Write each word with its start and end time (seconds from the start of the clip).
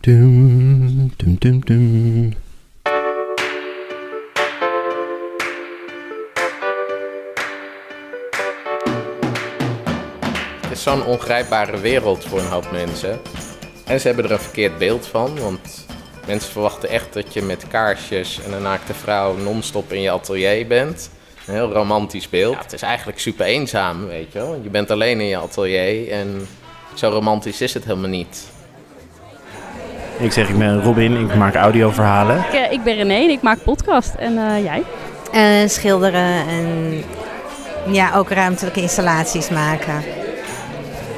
Dum, 0.00 1.12
dum, 1.16 1.36
dum, 1.38 1.60
dum. 1.64 2.32
Het 10.60 10.70
is 10.70 10.82
zo'n 10.82 11.04
ongrijpbare 11.04 11.80
wereld 11.80 12.24
voor 12.24 12.38
een 12.38 12.46
hoop 12.46 12.70
mensen. 12.70 13.20
En 13.86 14.00
ze 14.00 14.06
hebben 14.06 14.24
er 14.24 14.32
een 14.32 14.38
verkeerd 14.38 14.78
beeld 14.78 15.06
van, 15.06 15.38
want 15.38 15.86
mensen 16.26 16.52
verwachten 16.52 16.88
echt 16.88 17.12
dat 17.12 17.32
je 17.32 17.42
met 17.42 17.68
kaarsjes 17.68 18.40
en 18.42 18.52
een 18.52 18.62
naakte 18.62 18.94
vrouw 18.94 19.36
non-stop 19.36 19.92
in 19.92 20.00
je 20.00 20.10
atelier 20.10 20.66
bent. 20.66 21.10
Een 21.46 21.54
heel 21.54 21.72
romantisch 21.72 22.28
beeld. 22.28 22.54
Ja, 22.54 22.62
het 22.62 22.72
is 22.72 22.82
eigenlijk 22.82 23.18
super 23.18 23.46
eenzaam, 23.46 24.06
weet 24.06 24.32
je 24.32 24.38
wel. 24.38 24.60
Je 24.62 24.70
bent 24.70 24.90
alleen 24.90 25.20
in 25.20 25.26
je 25.26 25.36
atelier 25.36 26.10
en 26.10 26.46
zo 26.94 27.08
romantisch 27.08 27.60
is 27.60 27.74
het 27.74 27.84
helemaal 27.84 28.10
niet. 28.10 28.58
Ik 30.20 30.32
zeg, 30.32 30.48
ik 30.48 30.58
ben 30.58 30.82
Robin, 30.82 31.16
ik 31.16 31.34
maak 31.34 31.54
audioverhalen. 31.54 32.38
Ik, 32.38 32.52
eh, 32.52 32.72
ik 32.72 32.82
ben 32.82 32.94
René 32.94 33.14
en 33.14 33.30
ik 33.30 33.42
maak 33.42 33.62
podcast. 33.62 34.14
En 34.14 34.38
eh, 34.38 34.64
jij? 34.64 34.82
Eh, 35.32 35.68
schilderen 35.68 36.46
en 36.48 37.02
ja, 37.86 38.14
ook 38.14 38.30
ruimtelijke 38.30 38.80
installaties 38.80 39.48
maken. 39.48 39.98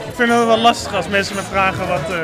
Ik 0.08 0.14
vind 0.14 0.28
het 0.28 0.46
wel 0.46 0.58
lastig 0.58 0.94
als 0.94 1.08
mensen 1.08 1.36
me 1.36 1.42
vragen 1.42 1.88
wat, 1.88 2.10
eh, 2.10 2.18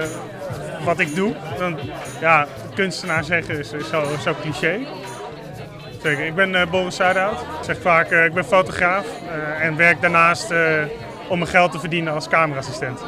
wat 0.85 0.99
ik 0.99 1.15
doe. 1.15 1.35
Dan, 1.59 1.79
ja, 2.21 2.47
kunstenaar 2.75 3.25
zeggen 3.25 3.59
is, 3.59 3.73
is 3.73 3.89
zo, 3.89 4.03
zo 4.23 4.35
cliché. 4.43 4.79
Zeker. 6.03 6.27
Ik 6.27 6.35
ben 6.35 6.55
eh, 6.55 6.71
Boris 6.71 6.97
Zuidhout. 6.97 7.41
Ik 7.41 7.65
zeg 7.65 7.81
vaak, 7.81 8.11
eh, 8.11 8.25
ik 8.25 8.35
ben 8.35 8.45
fotograaf 8.45 9.05
eh, 9.05 9.67
en 9.67 9.77
werk 9.77 10.01
daarnaast 10.01 10.51
eh, 10.51 10.61
om 11.29 11.39
mijn 11.39 11.51
geld 11.51 11.73
te 11.73 11.79
verdienen 11.79 12.15
als 12.15 12.29
camerassistent. 12.29 13.01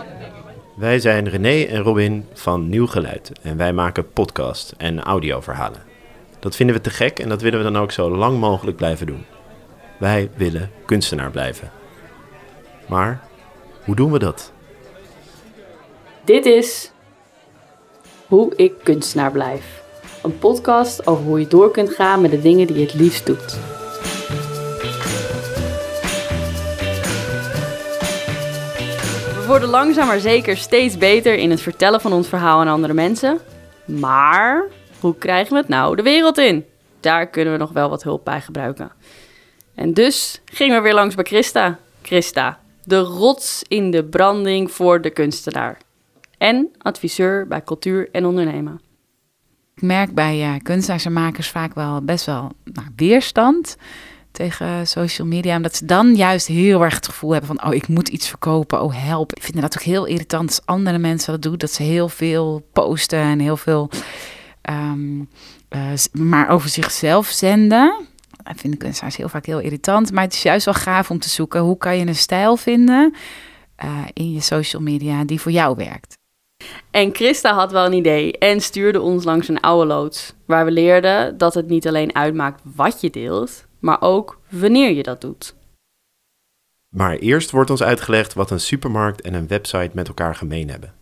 Wij 0.81 0.99
zijn 0.99 1.29
René 1.29 1.63
en 1.63 1.83
Robin 1.83 2.27
van 2.33 2.69
Nieuw 2.69 2.87
Geluid 2.87 3.33
en 3.43 3.57
wij 3.57 3.73
maken 3.73 4.13
podcast 4.13 4.75
en 4.77 5.01
audioverhalen. 5.01 5.83
Dat 6.39 6.57
vinden 6.57 6.77
we 6.77 6.81
te 6.83 6.91
gek 6.91 7.19
en 7.19 7.29
dat 7.29 7.43
willen 7.43 7.59
we 7.59 7.65
dan 7.65 7.83
ook 7.83 7.93
zo 7.93 8.11
lang 8.11 8.39
mogelijk 8.39 8.77
blijven 8.77 9.07
doen. 9.07 9.25
Wij 9.99 10.31
willen 10.37 10.71
kunstenaar 10.85 11.31
blijven. 11.31 11.71
Maar 12.89 13.21
hoe 13.85 13.97
doen 13.97 14.13
we 14.13 14.19
dat? 14.19 14.53
Dit 16.25 16.47
is 16.47 16.93
Hoe 18.27 18.53
ik 18.57 18.73
kunstenaar 18.83 19.33
blijf. 19.33 19.83
Een 20.23 20.39
podcast 20.39 21.07
over 21.07 21.25
hoe 21.25 21.41
je 21.41 21.47
door 21.47 21.71
kunt 21.71 21.91
gaan 21.91 22.21
met 22.21 22.31
de 22.31 22.41
dingen 22.41 22.67
die 22.67 22.77
je 22.77 22.83
het 22.83 22.95
liefst 22.95 23.27
doet. 23.27 23.59
Worden 29.51 29.69
langzaam 29.69 30.07
maar 30.07 30.21
zeker 30.21 30.57
steeds 30.57 30.99
beter 30.99 31.35
in 31.35 31.51
het 31.51 31.61
vertellen 31.61 32.01
van 32.01 32.13
ons 32.13 32.29
verhaal 32.29 32.61
aan 32.61 32.69
andere 32.69 32.93
mensen. 32.93 33.39
Maar 33.85 34.65
hoe 35.01 35.19
krijgen 35.19 35.53
we 35.53 35.59
het 35.59 35.69
nou 35.69 35.97
de 35.97 36.03
wereld 36.03 36.39
in? 36.39 36.65
Daar 37.01 37.27
kunnen 37.27 37.53
we 37.53 37.59
nog 37.59 37.73
wel 37.73 37.89
wat 37.89 38.03
hulp 38.03 38.25
bij 38.25 38.41
gebruiken. 38.41 38.93
En 39.75 39.95
dus 39.95 40.41
gingen 40.45 40.77
we 40.77 40.83
weer 40.83 40.95
langs 40.95 41.15
bij 41.15 41.25
Christa. 41.25 41.79
Christa, 42.03 42.61
de 42.85 42.99
rots 42.99 43.65
in 43.69 43.91
de 43.91 44.05
branding 44.05 44.71
voor 44.71 45.01
de 45.01 45.11
kunstenaar. 45.11 45.79
En 46.39 46.71
adviseur 46.79 47.47
bij 47.47 47.63
cultuur 47.65 48.09
en 48.13 48.27
ondernemen. 48.27 48.81
Ik 49.75 49.83
merk 49.83 50.15
bij 50.15 50.43
eh, 50.43 50.55
kunstenaars 50.63 51.05
en 51.05 51.13
makers 51.13 51.49
vaak 51.49 51.75
wel 51.75 52.03
best 52.03 52.27
wel 52.27 52.53
nou, 52.65 52.87
weerstand 52.97 53.77
tegen 54.41 54.87
social 54.87 55.27
media. 55.27 55.57
Omdat 55.57 55.77
ze 55.77 55.85
dan 55.85 56.15
juist 56.15 56.47
heel 56.47 56.83
erg 56.83 56.95
het 56.95 57.07
gevoel 57.07 57.31
hebben 57.31 57.57
van... 57.57 57.69
oh, 57.69 57.75
ik 57.75 57.89
moet 57.89 58.09
iets 58.09 58.29
verkopen, 58.29 58.83
oh 58.83 59.05
help. 59.05 59.35
Ik 59.35 59.43
vind 59.43 59.61
dat 59.61 59.77
ook 59.79 59.83
heel 59.83 60.05
irritant 60.05 60.49
als 60.49 60.61
andere 60.65 60.99
mensen 60.99 61.33
dat 61.33 61.43
doen. 61.43 61.57
Dat 61.57 61.71
ze 61.71 61.83
heel 61.83 62.09
veel 62.09 62.69
posten 62.73 63.19
en 63.19 63.39
heel 63.39 63.57
veel... 63.57 63.91
ehm, 64.63 65.21
eh, 65.69 65.81
maar 66.13 66.49
over 66.49 66.69
zichzelf 66.69 67.27
zenden. 67.27 68.07
Dat 68.43 68.55
vinden 68.57 68.79
kunstenaars 68.79 69.17
heel 69.17 69.29
vaak 69.29 69.47
heel 69.47 69.59
irritant. 69.59 70.13
Maar 70.13 70.25
het 70.25 70.33
is 70.33 70.43
juist 70.43 70.65
wel 70.65 70.75
gaaf 70.75 71.11
om 71.11 71.19
te 71.19 71.29
zoeken... 71.29 71.61
hoe 71.61 71.79
kan 71.79 71.99
je 71.99 72.07
een 72.07 72.15
stijl 72.15 72.57
vinden 72.57 73.15
eh, 73.77 73.99
in 74.13 74.33
je 74.33 74.41
social 74.41 74.83
media 74.83 75.25
die 75.25 75.41
voor 75.41 75.53
jou 75.53 75.77
werkt. 75.77 76.19
En 76.91 77.15
Christa 77.15 77.55
had 77.55 77.73
wel 77.73 77.87
een 77.87 77.93
idee 77.93 78.39
en 78.39 78.61
stuurde 78.61 79.01
ons 79.01 79.25
langs 79.25 79.49
een 79.49 79.61
oude 79.61 79.87
loods. 79.87 80.35
Waar 80.47 80.65
we 80.65 80.71
leerden 80.71 81.39
dat 81.39 81.55
het 81.55 81.69
niet 81.69 81.89
alleen 81.89 82.15
uitmaakt 82.15 82.63
wat 82.75 83.01
je 83.01 83.11
deelt, 83.11 83.65
maar 83.79 84.01
ook 84.01 84.40
wanneer 84.51 84.93
je 84.93 85.03
dat 85.03 85.21
doet. 85.21 85.55
Maar 86.89 87.17
eerst 87.17 87.51
wordt 87.51 87.71
ons 87.71 87.83
uitgelegd 87.83 88.35
wat 88.35 88.51
een 88.51 88.61
supermarkt 88.61 89.21
en 89.21 89.35
een 89.35 89.49
website 89.49 89.91
met 89.93 90.09
elkaar 90.09 90.35
gemeen 90.35 90.71
hebben. 90.71 90.95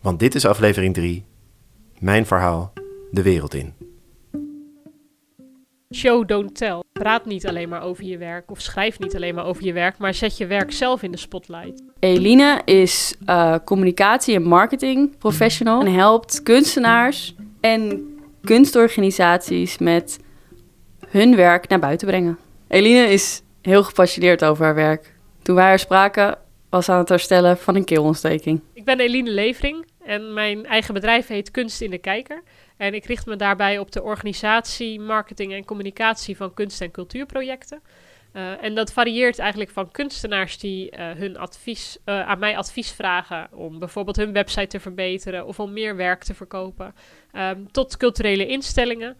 Want 0.00 0.18
dit 0.18 0.34
is 0.34 0.44
aflevering 0.44 0.94
3, 0.94 1.24
mijn 1.98 2.26
verhaal, 2.26 2.72
de 3.10 3.22
wereld 3.22 3.54
in. 3.54 3.74
Show, 5.94 6.28
don't 6.28 6.54
tell. 6.56 6.82
Praat 6.92 7.24
niet 7.26 7.46
alleen 7.46 7.68
maar 7.68 7.82
over 7.82 8.04
je 8.04 8.18
werk 8.18 8.50
of 8.50 8.60
schrijf 8.60 8.98
niet 8.98 9.16
alleen 9.16 9.34
maar 9.34 9.44
over 9.44 9.64
je 9.64 9.72
werk, 9.72 9.98
maar 9.98 10.14
zet 10.14 10.36
je 10.36 10.46
werk 10.46 10.72
zelf 10.72 11.02
in 11.02 11.10
de 11.10 11.16
spotlight. 11.16 11.82
Eline 11.98 12.60
is 12.64 13.14
eh, 13.24 13.54
communicatie- 13.64 14.34
en 14.34 14.42
marketing 14.42 15.18
professional 15.18 15.80
en 15.80 15.94
helpt 15.94 16.42
kunstenaars 16.42 17.34
en 17.60 18.08
kunstorganisaties 18.44 19.78
met 19.78 20.18
hun 21.08 21.36
werk 21.36 21.68
naar 21.68 21.78
buiten 21.78 22.06
brengen. 22.06 22.38
Eline 22.72 23.08
is 23.08 23.42
heel 23.62 23.82
gepassioneerd 23.82 24.44
over 24.44 24.64
haar 24.64 24.74
werk. 24.74 25.14
Toen 25.42 25.54
wij 25.54 25.64
haar 25.64 25.78
spraken, 25.78 26.38
was 26.70 26.88
aan 26.88 26.98
het 26.98 27.08
herstellen 27.08 27.58
van 27.58 27.76
een 27.76 27.84
keelontsteking. 27.84 28.60
Ik 28.72 28.84
ben 28.84 29.00
Eline 29.00 29.30
Levering 29.30 29.86
en 30.04 30.34
mijn 30.34 30.66
eigen 30.66 30.94
bedrijf 30.94 31.26
heet 31.26 31.50
Kunst 31.50 31.80
in 31.80 31.90
de 31.90 31.98
Kijker. 31.98 32.42
En 32.76 32.94
ik 32.94 33.04
richt 33.04 33.26
me 33.26 33.36
daarbij 33.36 33.78
op 33.78 33.92
de 33.92 34.02
organisatie, 34.02 35.00
marketing 35.00 35.52
en 35.52 35.64
communicatie 35.64 36.36
van 36.36 36.54
kunst- 36.54 36.80
en 36.80 36.90
cultuurprojecten. 36.90 37.82
Eh, 38.32 38.64
en 38.64 38.74
dat 38.74 38.92
varieert 38.92 39.38
eigenlijk 39.38 39.70
van 39.70 39.90
kunstenaars 39.90 40.58
die 40.58 40.90
eh, 40.90 41.10
hun 41.10 41.36
advies, 41.36 41.98
eh, 42.04 42.28
aan 42.28 42.38
mij 42.38 42.56
advies 42.56 42.90
vragen 42.90 43.48
om 43.52 43.78
bijvoorbeeld 43.78 44.16
hun 44.16 44.32
website 44.32 44.66
te 44.66 44.80
verbeteren 44.80 45.46
of 45.46 45.60
om 45.60 45.72
meer 45.72 45.96
werk 45.96 46.22
te 46.22 46.34
verkopen, 46.34 46.94
ehm, 47.32 47.64
tot 47.70 47.96
culturele 47.96 48.46
instellingen, 48.46 49.16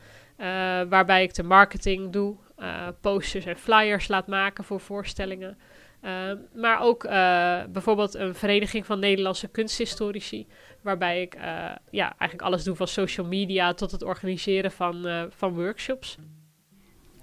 waarbij 0.88 1.22
ik 1.22 1.34
de 1.34 1.42
marketing 1.42 2.12
doe, 2.12 2.36
eh, 2.62 2.88
posters 3.00 3.44
en 3.44 3.56
flyers 3.56 4.08
laat 4.08 4.26
maken 4.26 4.64
voor 4.64 4.80
voorstellingen. 4.80 5.58
Ehm, 6.00 6.36
maar 6.54 6.80
ook 6.80 7.04
eh, 7.04 7.58
bijvoorbeeld 7.68 8.14
een 8.14 8.34
vereniging 8.34 8.86
van 8.86 8.98
Nederlandse 8.98 9.48
kunsthistorici, 9.48 10.46
waarbij 10.80 11.22
ik 11.22 11.34
eh, 11.34 11.42
ja, 11.90 12.14
eigenlijk 12.18 12.42
alles 12.42 12.64
doe 12.64 12.76
van 12.76 12.88
social 12.88 13.26
media 13.26 13.74
tot 13.74 13.90
het 13.90 14.02
organiseren 14.02 14.72
van, 14.72 15.28
van 15.36 15.54
workshops. 15.54 16.18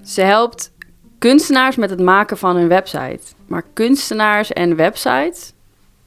Ze 0.04 0.22
helpt 0.22 0.74
kunstenaars 1.18 1.76
met 1.76 1.90
het 1.90 2.02
maken 2.02 2.38
van 2.38 2.56
hun 2.56 2.68
website. 2.68 3.22
Maar 3.48 3.64
kunstenaars 3.74 4.52
en 4.52 4.76
websites, 4.76 5.54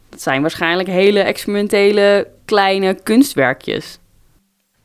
dat 0.08 0.20
zijn 0.20 0.40
waarschijnlijk 0.40 0.88
hele 0.88 1.20
experimentele 1.20 2.30
kleine 2.44 2.94
kunstwerkjes. 3.02 3.98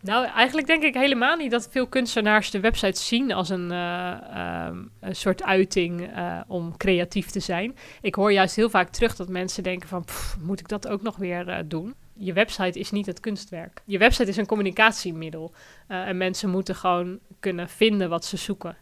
Nou, 0.02 0.26
eigenlijk 0.26 0.68
denk 0.68 0.84
ik 0.84 0.94
helemaal 0.94 1.36
niet 1.36 1.52
dat 1.52 1.68
veel 1.72 1.88
kunstenaars 1.88 2.52
de 2.52 2.60
website 2.60 3.02
zien 3.02 3.32
als 3.32 3.50
een, 3.50 3.72
eh, 3.72 4.12
ehm, 4.12 4.84
een 5.00 5.16
soort 5.16 5.44
uiting 5.44 6.12
eh, 6.14 6.42
om 6.48 6.78
creatief 6.78 7.30
te 7.30 7.40
zijn. 7.40 7.76
Ik 8.02 8.16
hoor 8.16 8.32
juist 8.32 8.56
heel 8.56 8.70
vaak 8.70 8.90
terug 8.90 9.16
dat 9.16 9.30
mensen 9.30 9.64
denken 9.64 9.90
van, 9.90 10.06
"Pff, 10.06 10.38
moet 10.42 10.60
ik 10.60 10.68
dat 10.68 10.88
ook 10.88 11.02
nog 11.02 11.16
weer 11.16 11.48
eh, 11.48 11.60
doen? 11.66 11.96
Je 12.14 12.34
website 12.34 12.80
is 12.80 12.92
niet 12.92 13.06
het 13.06 13.20
kunstwerk. 13.20 13.82
Je 13.86 13.98
website 13.98 14.30
is 14.30 14.38
een 14.38 14.46
communicatiemiddel. 14.46 15.54
en 15.88 16.18
mensen 16.18 16.50
moeten 16.50 16.76
gewoon 16.76 17.20
kunnen 17.40 17.70
vinden 17.70 18.10
wat 18.10 18.26
ze 18.26 18.38
zoeken. 18.38 18.78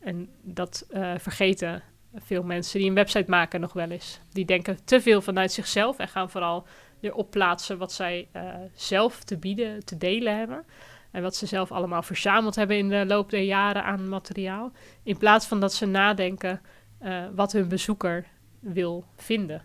En 0.00 0.28
dat 0.42 0.86
vergeten 1.16 1.82
veel 2.14 2.42
mensen 2.42 2.78
die 2.78 2.88
een 2.88 2.94
website 2.94 3.30
maken 3.30 3.60
nog 3.60 3.72
wel 3.72 3.90
eens. 3.90 4.20
Die 4.32 4.44
denken 4.44 4.84
te 4.84 5.00
veel 5.00 5.22
vanuit 5.22 5.52
zichzelf 5.52 5.98
en 5.98 6.08
gaan 6.08 6.30
vooral 6.30 6.66
erop 7.04 7.30
plaatsen 7.30 7.78
wat 7.78 7.92
zij 7.92 8.28
eh, 8.32 8.44
zelf 8.74 9.24
te 9.24 9.36
bieden, 9.36 9.84
te 9.84 9.96
delen 9.96 10.38
hebben. 10.38 10.64
En 11.10 11.22
wat 11.22 11.36
ze 11.36 11.46
zelf 11.46 11.72
allemaal 11.72 12.02
verzameld 12.02 12.54
hebben 12.54 12.76
in 12.76 12.88
de 12.88 13.06
loop 13.06 13.30
der 13.30 13.42
jaren 13.42 13.84
aan 13.84 14.08
materiaal. 14.08 14.72
In 15.02 15.16
plaats 15.16 15.46
van 15.46 15.60
dat 15.60 15.72
ze 15.72 15.86
nadenken 15.86 16.60
eh, 16.98 17.24
wat 17.34 17.52
hun 17.52 17.68
bezoeker 17.68 18.26
wil 18.60 19.04
vinden. 19.16 19.62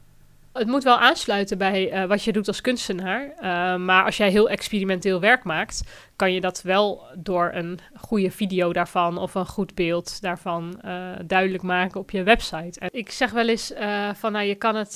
Het 0.59 0.67
moet 0.67 0.83
wel 0.83 0.97
aansluiten 0.97 1.57
bij 1.57 1.91
eh, 1.91 2.05
wat 2.05 2.23
je 2.23 2.31
doet 2.31 2.47
als 2.47 2.61
kunstenaar. 2.61 3.31
eh, 3.31 3.75
maar 3.75 4.05
als 4.05 4.17
jij 4.17 4.29
heel 4.29 4.49
experimenteel 4.49 5.19
werk 5.19 5.43
maakt, 5.43 5.83
kan 6.15 6.33
je 6.33 6.41
dat 6.41 6.61
wel 6.61 7.07
door 7.17 7.51
een 7.53 7.79
goede 7.95 8.31
video 8.31 8.73
daarvan 8.73 9.17
of 9.17 9.35
een 9.35 9.45
goed 9.45 9.75
beeld 9.75 10.21
daarvan 10.21 10.81
eh, 10.81 11.11
duidelijk 11.25 11.63
maken 11.63 11.99
op 11.99 12.11
je 12.11 12.23
website. 12.23 12.79
En 12.79 12.89
ik 12.91 13.11
zeg 13.11 13.31
wel 13.31 13.47
eens 13.47 13.73
van 14.13 14.31
nou, 14.31 14.45
je 14.45 14.55
kan 14.55 14.75
het, 14.75 14.93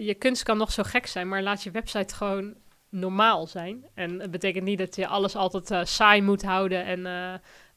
je 0.00 0.16
kunst 0.18 0.42
kan 0.42 0.58
nog 0.58 0.72
zo 0.72 0.82
gek 0.82 1.06
zijn, 1.06 1.28
maar 1.28 1.42
laat 1.42 1.62
je 1.62 1.70
website 1.70 2.14
gewoon 2.14 2.54
normaal 2.90 3.46
zijn. 3.46 3.84
En 3.94 4.20
het 4.20 4.30
betekent 4.30 4.64
niet 4.64 4.78
dat 4.78 4.96
je 4.96 5.06
alles 5.06 5.36
altijd 5.36 5.88
saai 5.88 6.22
moet 6.22 6.42
houden 6.42 6.84
en, 6.84 7.06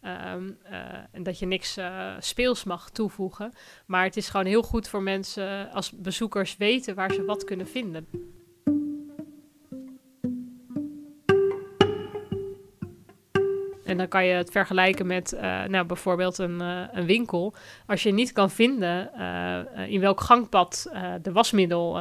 eh, 0.01 0.31
ehm, 0.31 0.49
eh, 0.63 0.79
en 1.11 1.23
dat 1.23 1.39
je 1.39 1.45
niks 1.45 1.77
eh, 1.77 2.13
speels 2.19 2.63
mag 2.63 2.89
toevoegen. 2.89 3.53
Maar 3.85 4.03
het 4.03 4.17
is 4.17 4.29
gewoon 4.29 4.45
heel 4.45 4.63
goed 4.63 4.87
voor 4.87 5.03
mensen 5.03 5.71
als 5.71 5.91
bezoekers 5.91 6.57
weten 6.57 6.95
waar 6.95 7.11
ze 7.11 7.25
wat 7.25 7.43
kunnen 7.43 7.67
vinden. 7.67 8.07
en 13.83 13.97
dan 13.97 14.07
kan 14.07 14.25
je 14.25 14.33
het 14.33 14.51
vergelijken 14.51 15.07
met 15.07 15.37
nou, 15.67 15.85
bijvoorbeeld 15.85 16.37
een, 16.37 16.59
een, 16.59 17.05
winkel. 17.05 17.53
Als 17.85 18.03
je 18.03 18.11
niet 18.11 18.31
kan 18.31 18.49
vinden 18.49 19.13
in 19.87 19.99
welk 19.99 20.21
gangpad 20.21 20.89
de 21.21 21.31
wasmiddel, 21.31 21.99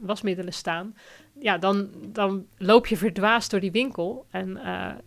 wasmiddelen 0.00 0.52
staan, 0.52 0.94
ja, 1.40 1.58
dan, 1.58 1.88
dan 2.12 2.46
loop 2.58 2.86
je 2.86 2.96
verdwaasd 2.96 3.50
door 3.50 3.60
die 3.60 3.70
winkel 3.70 4.26
en 4.30 4.58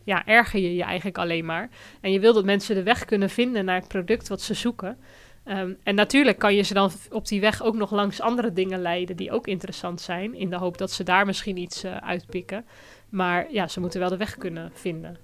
ja, 0.04 0.26
erger 0.26 0.60
je 0.60 0.76
je 0.76 0.84
eigenlijk 0.84 1.18
alleen 1.18 1.46
maar. 1.46 1.70
En 2.02 2.12
je 2.12 2.20
wil 2.20 2.34
dat 2.34 2.46
mensen 2.46 2.76
de 2.76 2.84
weg 2.84 3.06
kunnen 3.06 3.30
vinden 3.30 3.66
naar 3.66 3.80
het 3.80 3.88
product 3.88 4.28
wat 4.28 4.42
ze 4.42 4.54
zoeken. 4.54 4.98
Um, 5.46 5.78
en 5.84 5.96
natuurlijk 5.96 6.40
kan 6.40 6.56
je 6.56 6.62
ze 6.62 6.74
dan 6.74 6.92
op 7.12 7.28
die 7.28 7.42
weg 7.42 7.64
ook 7.64 7.76
nog 7.76 7.92
langs 7.92 8.22
andere 8.22 8.54
dingen 8.54 8.82
leiden 8.82 9.16
die 9.16 9.32
ook 9.32 9.48
interessant 9.48 10.02
zijn, 10.02 10.36
in 10.36 10.50
de 10.50 10.56
hoop 10.56 10.78
dat 10.78 10.92
ze 10.92 11.04
daar 11.04 11.26
misschien 11.26 11.58
iets 11.58 11.86
uitpikken. 11.86 12.66
Maar 13.10 13.48
ja, 13.52 13.68
ze 13.68 13.80
moeten 13.80 14.00
wel 14.00 14.10
de 14.10 14.18
weg 14.18 14.38
kunnen 14.38 14.72
vinden. 14.74 15.18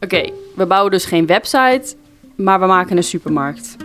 Oké, 0.00 0.32
we 0.56 0.66
bouwen 0.66 0.90
dus 0.90 1.04
geen 1.04 1.26
website, 1.26 1.96
maar 2.36 2.60
we 2.60 2.66
maken 2.66 2.96
een 2.96 3.02
supermarkt. 3.02 3.81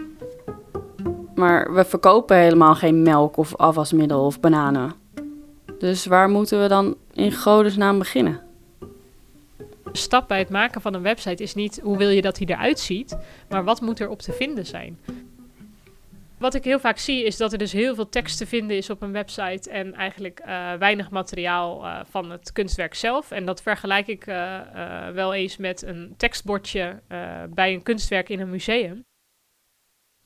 Maar 1.38 1.74
we 1.74 1.86
verkopen 1.86 2.38
helemaal 2.38 2.75
geen 2.75 3.01
melk 3.01 3.38
of 3.38 3.56
afwasmiddel 3.56 4.25
of 4.25 4.39
bananen. 4.39 4.94
Dus 5.80 6.06
waar 6.06 6.30
moeten 6.30 6.62
we 6.62 6.68
dan 6.68 6.95
in 7.13 7.31
godesnaam 7.31 7.98
beginnen? 8.00 8.42
De 9.84 9.98
stap 9.98 10.28
bij 10.28 10.39
het 10.39 10.50
maken 10.50 10.81
van 10.81 10.94
een 10.94 11.01
website 11.01 11.44
is 11.44 11.54
niet 11.54 11.80
hoe 11.84 11.98
wil 11.98 12.10
je 12.10 12.22
dat 12.22 12.38
hij 12.38 12.48
eruit 12.48 12.80
ziet, 12.80 13.18
maar 13.50 13.63
wat 13.63 13.81
moet 13.81 14.00
er 14.00 14.10
op 14.10 14.22
te 14.22 14.34
vinden 14.34 14.66
zijn. 14.66 15.00
Wat 16.38 16.54
ik 16.54 16.63
heel 16.63 16.80
vaak 16.80 16.98
zie 16.98 17.24
is 17.24 17.38
dat 17.38 17.51
er 17.51 17.57
dus 17.57 17.72
heel 17.72 17.95
veel 17.95 18.10
tekst 18.10 18.38
te 18.38 18.48
vinden 18.48 18.78
is 18.78 18.90
op 18.90 19.01
een 19.01 19.12
website 19.12 19.69
en 19.69 19.94
eigenlijk 19.94 20.42
uh, 20.48 20.74
weinig 20.74 21.10
materiaal 21.10 21.83
uh, 21.83 22.00
van 22.10 22.31
het 22.31 22.51
kunstwerk 22.51 22.94
zelf. 22.94 23.31
En 23.31 23.45
dat 23.45 23.62
vergelijk 23.62 24.07
ik 24.07 24.28
uh, 24.28 24.60
wel 25.13 25.33
eens 25.33 25.57
met 25.57 25.81
een 25.81 26.13
tekstbordje 26.18 27.01
bij 27.50 27.74
een 27.74 27.83
kunstwerk 27.83 28.30
in 28.30 28.40
een 28.40 28.50
museum. 28.50 29.06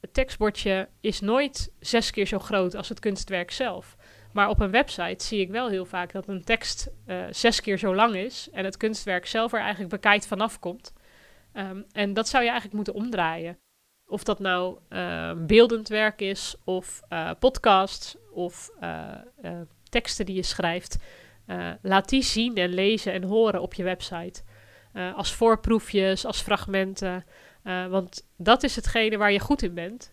Het 0.02 0.14
tekstbordje 0.14 0.90
is 1.02 1.20
nooit 1.20 1.72
zes 1.80 2.12
keer 2.12 2.26
zo 2.28 2.40
groot 2.40 2.76
als 2.76 2.90
het 2.90 3.00
kunstwerk 3.00 3.52
zelf. 3.52 3.96
Maar 4.34 4.50
op 4.50 4.60
een 4.60 4.72
website 4.72 5.26
zie 5.26 5.40
ik 5.40 5.50
wel 5.50 5.70
heel 5.70 5.86
vaak 5.86 6.12
dat 6.12 6.28
een 6.28 6.44
tekst 6.44 6.90
zes 7.30 7.62
keer 7.62 7.78
zo 7.78 7.96
lang 7.96 8.16
is 8.16 8.50
en 8.52 8.66
het 8.66 8.78
kunstwerk 8.78 9.26
zelf 9.26 9.54
er 9.54 9.60
eigenlijk 9.60 9.90
bekijkt 9.90 10.28
vanaf 10.28 10.60
komt. 10.60 10.94
Um, 11.54 11.86
en 11.92 12.14
dat 12.14 12.28
zou 12.28 12.44
je 12.44 12.50
eigenlijk 12.50 12.76
moeten 12.76 13.04
omdraaien. 13.04 13.58
Of 14.06 14.24
dat 14.24 14.40
nou 14.40 14.78
uh, 14.90 15.32
beeldend 15.38 15.88
werk 15.88 16.22
is, 16.22 16.56
of 16.64 17.02
uh, 17.10 17.32
podcasts, 17.40 18.18
of 18.32 18.72
teksten 19.90 20.26
die 20.26 20.36
je 20.36 20.44
schrijft. 20.44 20.98
laat 21.82 22.10
die 22.10 22.24
zien 22.24 22.56
en 22.56 22.74
lezen 22.74 23.14
en 23.14 23.24
horen 23.24 23.62
op 23.62 23.74
je 23.74 23.84
website. 23.84 24.44
als 25.16 25.34
voorproefjes, 25.34 26.26
als 26.26 26.42
fragmenten. 26.42 27.26
Want 27.64 28.26
dat 28.38 28.64
is 28.64 28.76
hetgene 28.76 29.18
waar 29.18 29.32
je 29.32 29.40
goed 29.40 29.62
in 29.62 29.74
bent. 29.74 30.10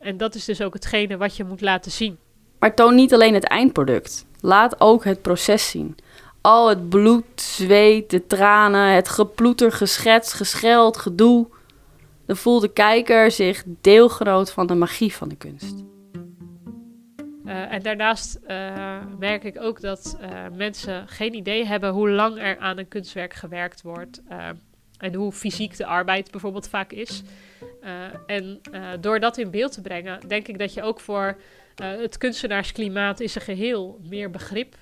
en 0.00 0.16
dat 0.16 0.34
is 0.34 0.44
dus 0.44 0.62
ook 0.62 0.74
hetgene 0.74 1.16
wat 1.16 1.36
je 1.36 1.44
moet 1.44 1.60
laten 1.60 1.90
zien. 1.90 2.18
Maar 2.58 2.74
toon 2.74 2.94
niet 2.94 3.14
alleen 3.14 3.34
het 3.34 3.44
eindproduct. 3.44 4.26
Laat 4.40 4.80
ook 4.80 5.04
het 5.04 5.22
proces 5.22 5.70
zien. 5.70 5.96
Al 6.40 6.68
het 6.68 6.88
bloed, 6.88 7.40
zweet, 7.40 8.10
de 8.10 8.26
tranen, 8.26 8.94
het 8.94 9.08
geploeter, 9.08 9.72
geschetst, 9.72 10.32
gescheld, 10.32 10.96
gedoe 10.96 11.46
dan 12.26 12.36
voelt 12.36 12.62
de 12.62 12.72
kijker 12.72 13.30
zich 13.30 13.64
deelgenoot 13.66 14.52
van 14.52 14.66
de 14.66 14.74
magie 14.74 15.14
van 15.14 15.28
de 15.28 15.36
kunst. 15.36 15.84
Uh, 17.44 17.72
en 17.72 17.82
daarnaast 17.82 18.40
uh, 18.48 18.98
merk 19.18 19.44
ik 19.44 19.60
ook 19.60 19.80
dat 19.80 20.18
uh, 20.20 20.28
mensen 20.56 21.08
geen 21.08 21.34
idee 21.34 21.66
hebben 21.66 21.90
hoe 21.90 22.10
lang 22.10 22.38
er 22.38 22.58
aan 22.58 22.78
een 22.78 22.88
kunstwerk 22.88 23.34
gewerkt 23.34 23.82
wordt. 23.82 24.22
En 25.02 25.14
hoe 25.14 25.32
fysiek 25.32 25.76
de 25.76 25.86
arbeid 25.86 26.30
bijvoorbeeld 26.30 26.68
vaak 26.68 26.92
is. 26.92 27.22
en 28.26 28.60
door 29.00 29.20
dat 29.20 29.38
in 29.38 29.50
beeld 29.50 29.72
te 29.72 29.80
brengen, 29.80 30.28
denk 30.28 30.48
ik 30.48 30.58
dat 30.58 30.74
je 30.74 30.82
ook 30.82 31.00
voor 31.00 31.36
het 31.74 32.18
kunstenaarsklimaat 32.18 33.20
in 33.20 33.30
zijn 33.30 33.44
geheel 33.44 34.00
meer 34.08 34.30
begrip 34.30 34.76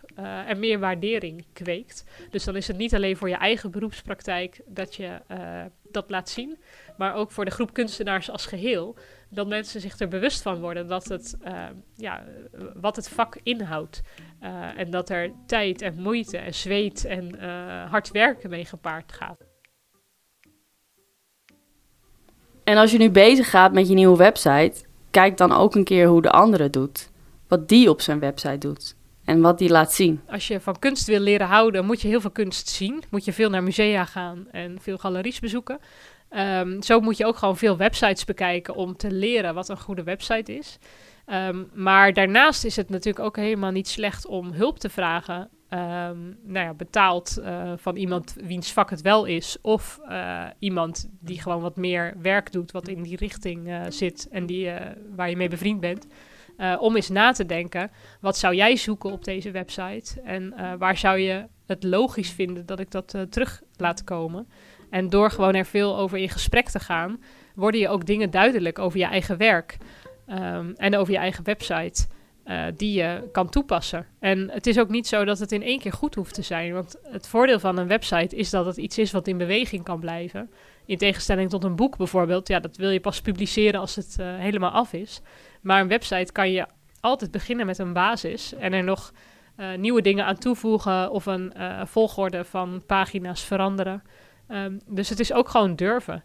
en 0.46 0.58
meer 0.58 0.78
waardering 0.78 1.44
kweekt. 1.52 2.04
Dus 2.30 2.44
dan 2.44 2.56
is 2.56 2.66
het 2.66 2.76
niet 2.76 2.94
alleen 2.94 3.16
voor 3.16 3.28
je 3.28 3.34
eigen 3.34 3.70
beroepspraktijk 3.70 4.60
dat 4.66 4.94
je 4.94 5.20
dat 5.92 6.10
laat 6.10 6.28
zien, 6.28 6.58
maar 6.96 7.14
ook 7.14 7.30
voor 7.30 7.44
de 7.44 7.50
groep 7.50 7.72
kunstenaars 7.72 8.30
als 8.30 8.46
geheel. 8.46 8.96
Dat 9.28 9.48
mensen 9.48 9.80
zich 9.80 9.98
er 9.98 10.08
bewust 10.08 10.42
van 10.42 10.60
worden 10.60 10.86
dat 10.86 11.04
het, 11.04 11.36
uh, 11.44 11.66
ja, 11.96 12.24
wat 12.74 12.96
het 12.96 13.08
vak 13.08 13.38
inhoudt. 13.42 14.00
Uh, 14.42 14.78
en 14.78 14.90
dat 14.90 15.10
er 15.10 15.32
tijd 15.46 15.82
en 15.82 16.00
moeite 16.00 16.38
en 16.38 16.54
zweet 16.54 17.04
en 17.04 17.34
uh, 17.34 17.90
hard 17.90 18.10
werken 18.10 18.50
mee 18.50 18.64
gepaard 18.64 19.12
gaat. 19.12 19.49
En 22.70 22.76
als 22.76 22.90
je 22.90 22.98
nu 22.98 23.10
bezig 23.10 23.50
gaat 23.50 23.72
met 23.72 23.88
je 23.88 23.94
nieuwe 23.94 24.16
website, 24.16 24.72
kijk 25.10 25.36
dan 25.36 25.52
ook 25.52 25.74
een 25.74 25.84
keer 25.84 26.06
hoe 26.06 26.22
de 26.22 26.30
andere 26.30 26.70
doet. 26.70 27.10
Wat 27.48 27.68
die 27.68 27.90
op 27.90 28.00
zijn 28.00 28.18
website 28.18 28.58
doet 28.58 28.96
en 29.24 29.40
wat 29.40 29.58
die 29.58 29.70
laat 29.70 29.92
zien. 29.92 30.20
Als 30.28 30.48
je 30.48 30.60
van 30.60 30.78
kunst 30.78 31.06
wil 31.06 31.20
leren 31.20 31.46
houden, 31.46 31.84
moet 31.84 32.00
je 32.00 32.08
heel 32.08 32.20
veel 32.20 32.30
kunst 32.30 32.68
zien. 32.68 33.02
Moet 33.10 33.24
je 33.24 33.32
veel 33.32 33.50
naar 33.50 33.62
musea 33.62 34.04
gaan 34.04 34.46
en 34.50 34.78
veel 34.80 34.98
galeries 34.98 35.40
bezoeken. 35.40 35.78
Um, 36.36 36.82
zo 36.82 37.00
moet 37.00 37.16
je 37.16 37.26
ook 37.26 37.36
gewoon 37.36 37.56
veel 37.56 37.76
websites 37.76 38.24
bekijken 38.24 38.74
om 38.74 38.96
te 38.96 39.10
leren 39.10 39.54
wat 39.54 39.68
een 39.68 39.80
goede 39.80 40.02
website 40.02 40.56
is. 40.56 40.78
Um, 41.26 41.70
maar 41.74 42.12
daarnaast 42.12 42.64
is 42.64 42.76
het 42.76 42.90
natuurlijk 42.90 43.24
ook 43.24 43.36
helemaal 43.36 43.70
niet 43.70 43.88
slecht 43.88 44.26
om 44.26 44.52
hulp 44.52 44.78
te 44.78 44.88
vragen. 44.88 45.48
Um, 45.74 46.38
nou 46.42 46.66
ja, 46.66 46.74
betaald 46.74 47.38
uh, 47.40 47.72
van 47.76 47.96
iemand 47.96 48.36
wiens 48.44 48.72
vak 48.72 48.90
het 48.90 49.00
wel 49.00 49.24
is. 49.24 49.58
Of 49.62 50.00
uh, 50.08 50.46
iemand 50.58 51.10
die 51.20 51.40
gewoon 51.40 51.60
wat 51.60 51.76
meer 51.76 52.14
werk 52.22 52.52
doet, 52.52 52.72
wat 52.72 52.88
in 52.88 53.02
die 53.02 53.16
richting 53.16 53.68
uh, 53.68 53.80
zit 53.88 54.28
en 54.30 54.46
die, 54.46 54.70
waar 55.16 55.30
je 55.30 55.36
mee 55.36 55.48
bevriend 55.48 55.80
bent. 55.80 56.06
om 56.78 56.96
eens 56.96 57.08
na 57.08 57.32
te 57.32 57.46
denken, 57.46 57.90
wat 58.20 58.36
zou 58.36 58.54
jij 58.54 58.76
zoeken 58.76 59.10
op 59.10 59.24
deze 59.24 59.50
website? 59.50 60.20
En 60.20 60.54
waar 60.78 60.96
zou 60.96 61.18
je 61.18 61.46
het 61.66 61.84
logisch 61.84 62.30
vinden 62.30 62.66
dat 62.66 62.80
ik 62.80 62.90
dat 62.90 63.14
terug 63.28 63.62
laat 63.76 64.04
komen? 64.04 64.48
En 64.90 65.08
door 65.08 65.30
gewoon 65.30 65.54
er 65.54 65.66
veel 65.66 65.98
over 65.98 66.18
in 66.18 66.28
gesprek 66.28 66.68
te 66.68 66.80
gaan, 66.80 67.22
worden 67.54 67.80
je 67.80 67.88
ook 67.88 68.06
dingen 68.06 68.30
duidelijk 68.30 68.78
over 68.78 68.98
je 68.98 69.04
eigen 69.04 69.36
werk 69.36 69.76
um, 70.28 70.72
en 70.76 70.96
over 70.96 71.12
je 71.12 71.18
eigen 71.18 71.44
website. 71.44 72.06
Uh, 72.50 72.64
die 72.76 72.92
je 72.92 73.28
kan 73.32 73.48
toepassen. 73.48 74.06
En 74.18 74.50
het 74.50 74.66
is 74.66 74.78
ook 74.78 74.88
niet 74.88 75.06
zo 75.06 75.24
dat 75.24 75.38
het 75.38 75.52
in 75.52 75.62
één 75.62 75.78
keer 75.78 75.92
goed 75.92 76.14
hoeft 76.14 76.34
te 76.34 76.42
zijn. 76.42 76.72
Want 76.72 76.96
het 77.02 77.28
voordeel 77.28 77.58
van 77.58 77.78
een 77.78 77.86
website 77.86 78.36
is 78.36 78.50
dat 78.50 78.66
het 78.66 78.76
iets 78.76 78.98
is 78.98 79.10
wat 79.10 79.28
in 79.28 79.38
beweging 79.38 79.84
kan 79.84 80.00
blijven. 80.00 80.50
In 80.86 80.98
tegenstelling 80.98 81.50
tot 81.50 81.64
een 81.64 81.76
boek 81.76 81.96
bijvoorbeeld. 81.96 82.48
Ja, 82.48 82.60
dat 82.60 82.76
wil 82.76 82.90
je 82.90 83.00
pas 83.00 83.20
publiceren 83.20 83.80
als 83.80 83.96
het 83.96 84.16
uh, 84.20 84.26
helemaal 84.38 84.70
af 84.70 84.92
is. 84.92 85.20
Maar 85.60 85.80
een 85.80 85.88
website 85.88 86.32
kan 86.32 86.50
je 86.50 86.66
altijd 87.00 87.30
beginnen 87.30 87.66
met 87.66 87.78
een 87.78 87.92
basis 87.92 88.54
en 88.54 88.72
er 88.72 88.84
nog 88.84 89.12
uh, 89.56 89.74
nieuwe 89.76 90.02
dingen 90.02 90.24
aan 90.24 90.38
toevoegen 90.38 91.10
of 91.10 91.26
een 91.26 91.52
volgorde 91.84 92.44
van 92.44 92.82
pagina's 92.86 93.44
veranderen. 93.44 94.02
Um, 94.48 94.80
dus 94.86 95.08
het 95.08 95.20
is 95.20 95.32
ook 95.32 95.48
gewoon 95.48 95.76
durven. 95.76 96.22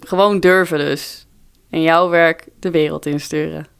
Gewoon 0.00 0.40
durven 0.40 0.78
dus. 0.78 1.26
En 1.70 1.82
jouw 1.82 2.08
werk 2.08 2.48
de 2.58 2.70
wereld 2.70 3.06
insturen. 3.06 3.76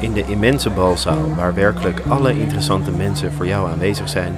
In 0.00 0.12
de 0.12 0.24
immense 0.26 0.70
balzaal, 0.70 1.34
waar 1.34 1.54
werkelijk 1.54 2.02
alle 2.08 2.38
interessante 2.38 2.90
mensen 2.90 3.32
voor 3.32 3.46
jou 3.46 3.70
aanwezig 3.70 4.08
zijn, 4.08 4.34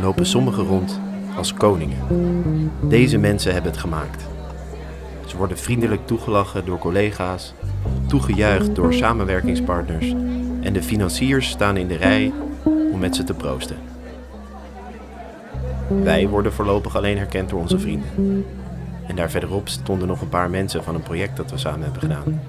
lopen 0.00 0.26
sommigen 0.26 0.64
rond 0.64 1.00
als 1.36 1.54
koningen. 1.54 1.98
Deze 2.88 3.18
mensen 3.18 3.52
hebben 3.52 3.70
het 3.70 3.80
gemaakt. 3.80 4.26
Ze 5.26 5.36
worden 5.36 5.58
vriendelijk 5.58 6.06
toegelachen 6.06 6.64
door 6.64 6.78
collega's, 6.78 7.54
toegejuicht 8.06 8.74
door 8.74 8.94
samenwerkingspartners 8.94 10.14
en 10.60 10.72
de 10.72 10.82
financiers 10.82 11.48
staan 11.48 11.76
in 11.76 11.88
de 11.88 11.96
rij 11.96 12.32
om 12.92 12.98
met 12.98 13.16
ze 13.16 13.24
te 13.24 13.34
proosten. 13.34 13.76
Wij 16.02 16.28
worden 16.28 16.52
voorlopig 16.52 16.96
alleen 16.96 17.16
herkend 17.16 17.48
door 17.48 17.60
onze 17.60 17.78
vrienden. 17.78 18.44
En 19.06 19.16
daar 19.16 19.30
verderop 19.30 19.68
stonden 19.68 20.08
nog 20.08 20.20
een 20.20 20.28
paar 20.28 20.50
mensen 20.50 20.84
van 20.84 20.94
een 20.94 21.02
project 21.02 21.36
dat 21.36 21.50
we 21.50 21.58
samen 21.58 21.82
hebben 21.82 22.00
gedaan. 22.00 22.40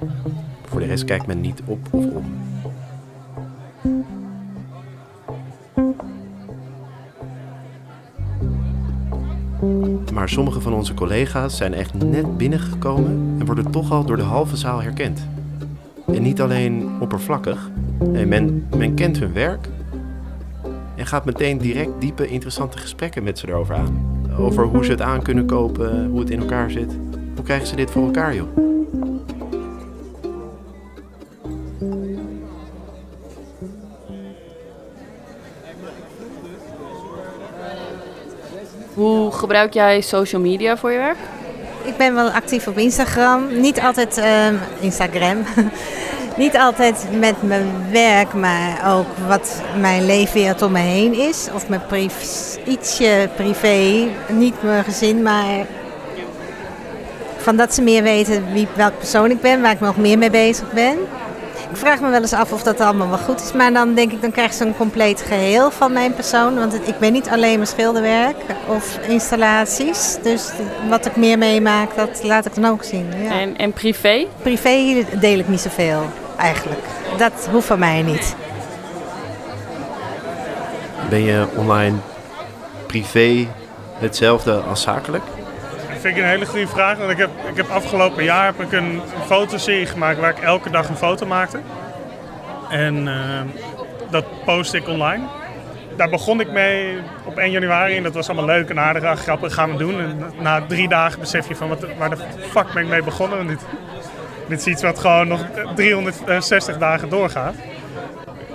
Voor 0.69 0.79
de 0.79 0.85
rest 0.85 1.05
kijkt 1.05 1.27
men 1.27 1.41
niet 1.41 1.61
op 1.65 1.87
of 1.91 2.05
om. 2.05 2.25
Maar 10.13 10.29
sommige 10.29 10.61
van 10.61 10.73
onze 10.73 10.93
collega's 10.93 11.57
zijn 11.57 11.73
echt 11.73 11.93
net 11.93 12.37
binnengekomen 12.37 13.35
en 13.39 13.45
worden 13.45 13.71
toch 13.71 13.91
al 13.91 14.05
door 14.05 14.17
de 14.17 14.23
halve 14.23 14.55
zaal 14.55 14.81
herkend. 14.81 15.27
En 16.05 16.21
niet 16.21 16.41
alleen 16.41 16.89
oppervlakkig. 16.99 17.69
Men, 18.25 18.67
men 18.77 18.93
kent 18.93 19.19
hun 19.19 19.33
werk, 19.33 19.67
en 20.97 21.05
gaat 21.05 21.25
meteen 21.25 21.57
direct 21.57 21.91
diepe, 21.99 22.27
interessante 22.27 22.77
gesprekken 22.77 23.23
met 23.23 23.39
ze 23.39 23.47
erover 23.47 23.75
aan. 23.75 24.21
Over 24.39 24.65
hoe 24.65 24.85
ze 24.85 24.91
het 24.91 25.01
aan 25.01 25.21
kunnen 25.21 25.45
kopen, 25.45 26.07
hoe 26.09 26.19
het 26.19 26.29
in 26.29 26.39
elkaar 26.39 26.71
zit. 26.71 26.97
Hoe 27.35 27.43
krijgen 27.43 27.67
ze 27.67 27.75
dit 27.75 27.91
voor 27.91 28.05
elkaar, 28.05 28.35
joh? 28.35 28.76
Gebruik 39.37 39.73
jij 39.73 40.01
social 40.01 40.41
media 40.41 40.77
voor 40.77 40.91
je 40.91 40.97
werk? 40.97 41.17
Ik 41.83 41.97
ben 41.97 42.15
wel 42.15 42.29
actief 42.29 42.67
op 42.67 42.77
Instagram. 42.77 43.59
Niet 43.59 43.81
altijd 43.81 44.17
ehm, 44.17 44.55
Instagram. 44.79 45.37
Niet 46.37 46.57
altijd 46.57 47.05
met 47.19 47.41
mijn 47.41 47.67
werk, 47.91 48.33
maar 48.33 48.95
ook 48.95 49.05
wat 49.27 49.61
mijn 49.79 50.05
leefwereld 50.05 50.61
om 50.61 50.71
me 50.71 50.79
heen 50.79 51.13
is. 51.13 51.47
Of 51.53 51.67
mijn 51.69 51.81
ietsje 52.65 53.29
privé. 53.35 54.07
Niet 54.27 54.63
mijn 54.63 54.83
gezin, 54.83 55.21
maar 55.21 55.65
van 57.37 57.55
dat 57.55 57.73
ze 57.73 57.81
meer 57.81 58.03
weten 58.03 58.53
wie, 58.53 58.67
welke 58.75 58.97
persoon 58.97 59.31
ik 59.31 59.41
ben, 59.41 59.61
waar 59.61 59.71
ik 59.71 59.79
nog 59.79 59.97
meer 59.97 60.17
mee 60.17 60.29
bezig 60.29 60.71
ben. 60.71 60.97
Ik 61.69 61.77
vraag 61.77 61.99
me 62.01 62.09
wel 62.09 62.21
eens 62.21 62.33
af 62.33 62.51
of 62.51 62.63
dat 62.63 62.79
allemaal 62.81 63.09
wel 63.09 63.17
goed 63.17 63.41
is. 63.41 63.51
Maar 63.51 63.73
dan 63.73 63.93
denk 63.93 64.11
ik, 64.11 64.21
dan 64.21 64.31
krijg 64.31 64.49
je 64.51 64.55
zo'n 64.57 64.77
compleet 64.77 65.21
geheel 65.21 65.71
van 65.71 65.91
mijn 65.93 66.13
persoon. 66.13 66.55
Want 66.57 66.73
het- 66.73 66.87
ik 66.87 66.99
ben 66.99 67.13
niet 67.13 67.29
alleen 67.29 67.57
maar 67.57 67.67
schilderwerk 67.67 68.35
of 68.67 68.97
installaties. 69.07 70.17
Dus 70.23 70.49
wat 70.89 71.05
ik 71.05 71.15
meer 71.15 71.37
meemaak, 71.37 71.95
dat 71.95 72.23
laat 72.23 72.45
ik 72.45 72.55
dan 72.55 72.65
ook 72.65 72.83
zien. 72.83 73.13
Ja. 73.23 73.31
En, 73.39 73.57
en 73.57 73.73
privé? 73.73 74.25
Privé 74.41 75.03
deel 75.19 75.39
ik 75.39 75.47
niet 75.47 75.59
zoveel, 75.59 76.01
eigenlijk. 76.37 76.81
Dat 77.17 77.47
hoeft 77.51 77.67
van 77.67 77.79
mij 77.79 78.01
niet. 78.01 78.35
Ben 81.09 81.23
je 81.23 81.45
online 81.55 81.95
privé 82.87 83.47
hetzelfde 83.99 84.53
als 84.69 84.81
zakelijk? 84.81 85.23
Vind 85.99 86.17
ik 86.17 86.23
een 86.23 86.29
hele 86.29 86.45
goede 86.45 86.67
vraag. 86.67 86.97
Want 86.97 87.11
ik 87.11 87.17
heb, 87.17 87.29
ik 87.49 87.57
heb 87.57 87.69
afgelopen 87.69 88.23
jaar 88.23 88.45
heb 88.45 88.61
ik 88.61 88.71
een 88.71 89.01
fotoserie 89.25 89.85
gemaakt 89.85 90.19
waar 90.19 90.29
ik 90.29 90.39
elke 90.39 90.69
dag 90.69 90.89
een 90.89 90.97
foto 90.97 91.25
maakte. 91.25 91.59
En 92.69 93.07
eh, 93.07 93.41
dat 94.09 94.25
post 94.45 94.73
ik 94.73 94.87
online. 94.87 95.23
Daar 95.95 96.09
begon 96.09 96.39
ik 96.39 96.51
mee 96.51 96.97
op 97.23 97.37
1 97.37 97.51
januari 97.51 97.97
en 97.97 98.03
dat 98.03 98.13
was 98.13 98.27
allemaal 98.29 98.45
leuk 98.45 98.69
en 98.69 98.79
aardig 98.79 99.03
en 99.03 99.17
grappig 99.17 99.53
gaan 99.53 99.71
we 99.71 99.77
doen. 99.77 99.99
En 99.99 100.31
na 100.39 100.65
drie 100.65 100.87
dagen 100.87 101.19
besef 101.19 101.47
je 101.47 101.55
van 101.55 101.69
wat, 101.69 101.85
waar 101.97 102.09
de 102.09 102.17
fuck 102.49 102.73
ben 102.73 102.83
ik 102.83 102.89
mee 102.89 103.03
begonnen. 103.03 103.39
En 103.39 103.47
dit, 103.47 103.61
dit 104.47 104.59
is 104.59 104.67
iets 104.67 104.81
wat 104.81 104.99
gewoon 104.99 105.27
nog 105.27 105.45
360 105.75 106.77
dagen 106.77 107.09
doorgaat. 107.09 107.55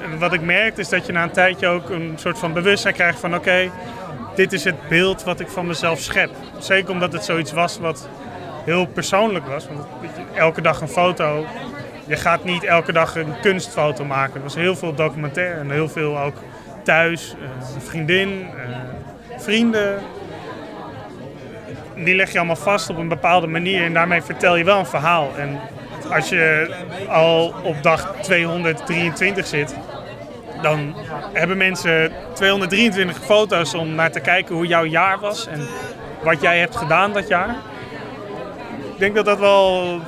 En 0.03 0.19
wat 0.19 0.33
ik 0.33 0.41
merk 0.41 0.77
is 0.77 0.89
dat 0.89 1.07
je 1.07 1.13
na 1.13 1.23
een 1.23 1.31
tijdje 1.31 1.67
ook 1.67 1.91
een 1.91 2.13
soort 2.17 2.39
van 2.39 2.53
bewustzijn 2.53 2.95
krijgt 2.95 3.21
van 3.21 3.35
oké, 3.35 3.71
dit 4.35 4.53
is 4.53 4.65
het 4.65 4.89
beeld 4.89 5.23
wat 5.23 5.41
ik 5.41 5.49
van 5.49 5.67
mezelf 5.67 5.99
schep. 6.01 6.31
Zeker 6.59 6.91
omdat 6.91 7.13
het 7.13 7.25
zoiets 7.25 7.53
was 7.53 7.79
wat 7.79 8.09
heel 8.65 8.87
persoonlijk 8.87 9.47
was. 9.47 9.67
Want 9.69 9.87
elke 10.35 10.61
dag 10.61 10.81
een 10.81 10.89
foto. 10.89 11.47
Je 12.07 12.17
gaat 12.17 12.45
niet 12.45 12.65
elke 12.65 12.93
dag 12.93 13.17
een 13.17 13.41
kunstfoto 13.41 14.05
maken. 14.05 14.35
Er 14.35 14.43
was 14.43 14.55
heel 14.55 14.77
veel 14.77 14.95
documentaire 14.95 15.61
en 15.61 15.71
heel 15.71 15.89
veel 15.89 16.19
ook 16.19 16.37
thuis. 16.83 17.35
eh, 17.35 17.75
een 17.75 17.81
vriendin, 17.81 18.47
eh, 18.57 18.77
vrienden. 19.37 19.99
Die 21.95 22.15
leg 22.15 22.33
je 22.33 22.39
allemaal 22.39 22.57
vast 22.57 22.91
op 22.91 22.97
een 22.97 23.09
bepaalde 23.09 23.47
manier 23.47 23.85
en 23.85 23.93
daarmee 23.93 24.23
vertel 24.23 24.57
je 24.57 24.65
wel 24.65 24.79
een 24.79 24.87
verhaal. 24.87 25.31
En 25.37 25.61
als 26.11 26.29
je 26.29 26.75
al 27.09 27.55
op 27.63 27.83
dag 27.83 28.15
223 28.21 29.47
zit, 29.47 29.75
dan 30.63 30.95
hebben 31.33 31.57
mensen 31.57 32.13
223 32.35 33.25
foto's 33.25 33.75
om 33.75 33.95
naar 33.95 34.13
te 34.13 34.21
kijken 34.21 34.55
hoe 34.55 34.67
jouw 34.67 34.85
jaar 34.85 35.21
was 35.21 35.47
en 35.47 35.61
wat 36.23 36.41
jij 36.41 36.59
hebt 36.59 36.77
gedaan 36.77 37.13
dat 37.13 37.29
jaar. 37.29 37.57
Ik 38.93 38.99
denk 38.99 39.15
dat 39.15 39.25
dat 39.25 39.39
wel, 39.39 40.01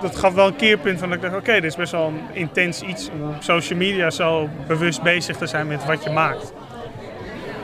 dat 0.00 0.16
gaf 0.16 0.34
wel 0.34 0.46
een 0.46 0.56
keerpunt 0.56 0.98
van 0.98 1.08
dat 1.08 1.16
ik 1.16 1.24
dacht, 1.24 1.36
oké, 1.36 1.52
dit 1.52 1.64
is 1.64 1.76
best 1.76 1.92
wel 1.92 2.06
een 2.06 2.20
intens 2.32 2.80
iets 2.80 3.10
om 3.12 3.28
op 3.28 3.42
social 3.42 3.78
media 3.78 4.10
zo 4.10 4.48
bewust 4.66 5.02
bezig 5.02 5.36
te 5.36 5.46
zijn 5.46 5.66
met 5.66 5.84
wat 5.84 6.04
je 6.04 6.10
maakt. 6.10 6.52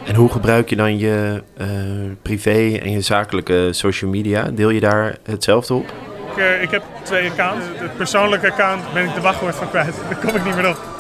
En 0.06 0.14
hoe 0.14 0.30
gebruik 0.30 0.68
je 0.68 0.76
dan 0.76 0.98
je 0.98 1.42
eh, 1.56 1.66
privé 2.22 2.78
en 2.82 2.90
je 2.90 3.00
zakelijke 3.00 3.68
social 3.70 4.10
media? 4.10 4.42
Deel 4.42 4.70
je 4.70 4.80
daar 4.80 5.16
hetzelfde 5.22 5.74
op? 5.74 5.92
Ik, 6.30 6.36
eh, 6.36 6.62
ik 6.62 6.70
heb 6.70 6.82
twee 7.02 7.30
accounts. 7.30 7.64
Het 7.74 7.96
persoonlijke 7.96 8.50
account 8.50 8.92
ben 8.92 9.04
ik 9.04 9.14
de 9.14 9.20
wachtwoord 9.20 9.54
van 9.54 9.68
kwijt. 9.70 9.94
Daar 10.08 10.18
kom 10.18 10.36
ik 10.36 10.44
niet 10.44 10.54
meer 10.54 10.68
op. 10.68 10.95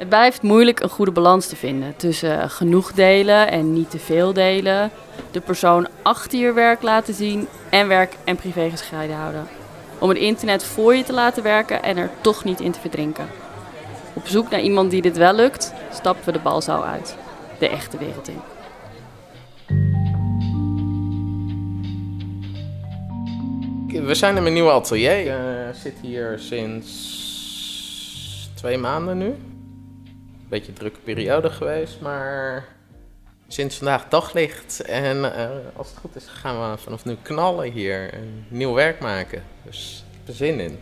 Het 0.00 0.08
blijft 0.08 0.42
moeilijk 0.42 0.80
een 0.80 0.88
goede 0.88 1.10
balans 1.10 1.46
te 1.46 1.56
vinden 1.56 1.96
tussen 1.96 2.50
genoeg 2.50 2.92
delen 2.92 3.50
en 3.50 3.72
niet 3.72 3.90
te 3.90 3.98
veel 3.98 4.32
delen. 4.32 4.90
De 5.30 5.40
persoon 5.40 5.88
achter 6.02 6.38
je 6.38 6.52
werk 6.52 6.82
laten 6.82 7.14
zien 7.14 7.48
en 7.70 7.88
werk 7.88 8.16
en 8.24 8.36
privé 8.36 8.70
gescheiden 8.70 9.16
houden. 9.16 9.46
Om 9.98 10.08
het 10.08 10.18
internet 10.18 10.64
voor 10.64 10.94
je 10.94 11.02
te 11.02 11.12
laten 11.12 11.42
werken 11.42 11.82
en 11.82 11.96
er 11.96 12.10
toch 12.20 12.44
niet 12.44 12.60
in 12.60 12.72
te 12.72 12.80
verdrinken. 12.80 13.26
Op 14.12 14.26
zoek 14.26 14.50
naar 14.50 14.60
iemand 14.60 14.90
die 14.90 15.02
dit 15.02 15.16
wel 15.16 15.34
lukt, 15.34 15.72
stappen 15.92 16.24
we 16.24 16.32
de 16.32 16.38
balzaal 16.38 16.84
uit. 16.84 17.16
De 17.58 17.68
echte 17.68 17.98
wereld 17.98 18.28
in. 18.28 18.40
We 24.06 24.14
zijn 24.14 24.36
in 24.36 24.42
mijn 24.42 24.54
nieuwe 24.54 24.70
atelier. 24.70 25.20
Ik 25.20 25.26
eh, 25.26 25.36
zit 25.72 25.94
hier 26.02 26.38
sinds 26.38 27.18
twee 28.54 28.78
maanden 28.78 29.18
nu. 29.18 29.34
Beetje 30.50 30.68
een 30.68 30.78
drukke 30.78 31.00
periode 31.00 31.50
geweest, 31.50 32.00
maar 32.00 32.64
sinds 33.48 33.76
vandaag 33.76 34.08
daglicht. 34.08 34.80
En 34.80 35.34
eh, 35.34 35.50
als 35.76 35.88
het 35.88 35.98
goed 35.98 36.16
is, 36.16 36.26
gaan 36.26 36.70
we 36.70 36.78
vanaf 36.78 37.04
nu 37.04 37.16
knallen 37.22 37.72
hier 37.72 38.12
en 38.12 38.44
nieuw 38.48 38.72
werk 38.72 39.00
maken. 39.00 39.42
Dus 39.64 40.04
ik 40.10 40.16
heb 40.18 40.28
er 40.28 40.34
zin 40.34 40.60
in. 40.60 40.78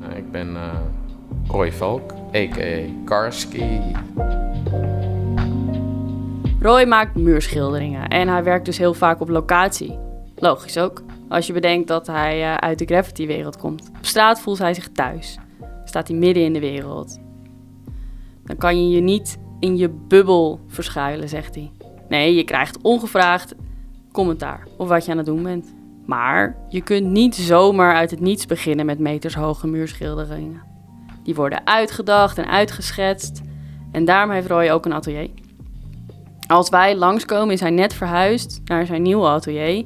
Nou, 0.00 0.14
ik 0.14 0.30
ben 0.30 0.56
eh, 0.56 0.80
Roy 1.48 1.72
Valk, 1.72 2.12
a.k.a. 2.12 3.04
Karski. 3.04 3.80
Roy 6.60 6.84
maakt 6.84 7.14
muurschilderingen 7.14 8.08
en 8.08 8.28
hij 8.28 8.44
werkt 8.44 8.64
dus 8.64 8.78
heel 8.78 8.94
vaak 8.94 9.20
op 9.20 9.28
locatie. 9.28 9.98
Logisch 10.36 10.78
ook, 10.78 11.02
als 11.34 11.46
je 11.46 11.52
bedenkt 11.52 11.88
dat 11.88 12.06
hij 12.06 12.42
eh, 12.42 12.54
uit 12.54 12.78
de 12.78 12.84
graffiti-wereld 12.84 13.56
komt. 13.56 13.90
Op 13.98 14.06
straat 14.06 14.40
voelt 14.40 14.58
hij 14.58 14.74
zich 14.74 14.88
thuis. 14.88 15.38
Staat 15.84 16.08
hij 16.08 16.16
midden 16.16 16.44
in 16.44 16.52
de 16.52 16.60
wereld. 16.60 17.20
Dan 18.44 18.56
kan 18.56 18.82
je 18.82 18.94
je 18.96 19.00
niet 19.00 19.38
in 19.60 19.76
je 19.76 19.88
bubbel 19.88 20.60
verschuilen, 20.66 21.28
zegt 21.28 21.54
hij. 21.54 21.70
Nee, 22.08 22.34
je 22.34 22.44
krijgt 22.44 22.78
ongevraagd 22.82 23.54
commentaar 24.12 24.66
op 24.76 24.88
wat 24.88 25.04
je 25.04 25.10
aan 25.10 25.16
het 25.16 25.26
doen 25.26 25.42
bent. 25.42 25.74
Maar 26.06 26.56
je 26.68 26.80
kunt 26.80 27.06
niet 27.06 27.34
zomaar 27.34 27.94
uit 27.94 28.10
het 28.10 28.20
niets 28.20 28.46
beginnen 28.46 28.86
met 28.86 28.98
metershoge 28.98 29.66
muurschilderingen. 29.66 30.62
Die 31.22 31.34
worden 31.34 31.66
uitgedacht 31.66 32.38
en 32.38 32.48
uitgeschetst. 32.48 33.40
En 33.92 34.04
daarom 34.04 34.30
heeft 34.30 34.48
Roy 34.48 34.70
ook 34.70 34.84
een 34.84 34.92
atelier. 34.92 35.30
Als 36.46 36.68
wij 36.68 36.96
langskomen 36.96 37.54
is 37.54 37.60
hij 37.60 37.70
net 37.70 37.94
verhuisd 37.94 38.60
naar 38.64 38.86
zijn 38.86 39.02
nieuwe 39.02 39.26
atelier. 39.26 39.84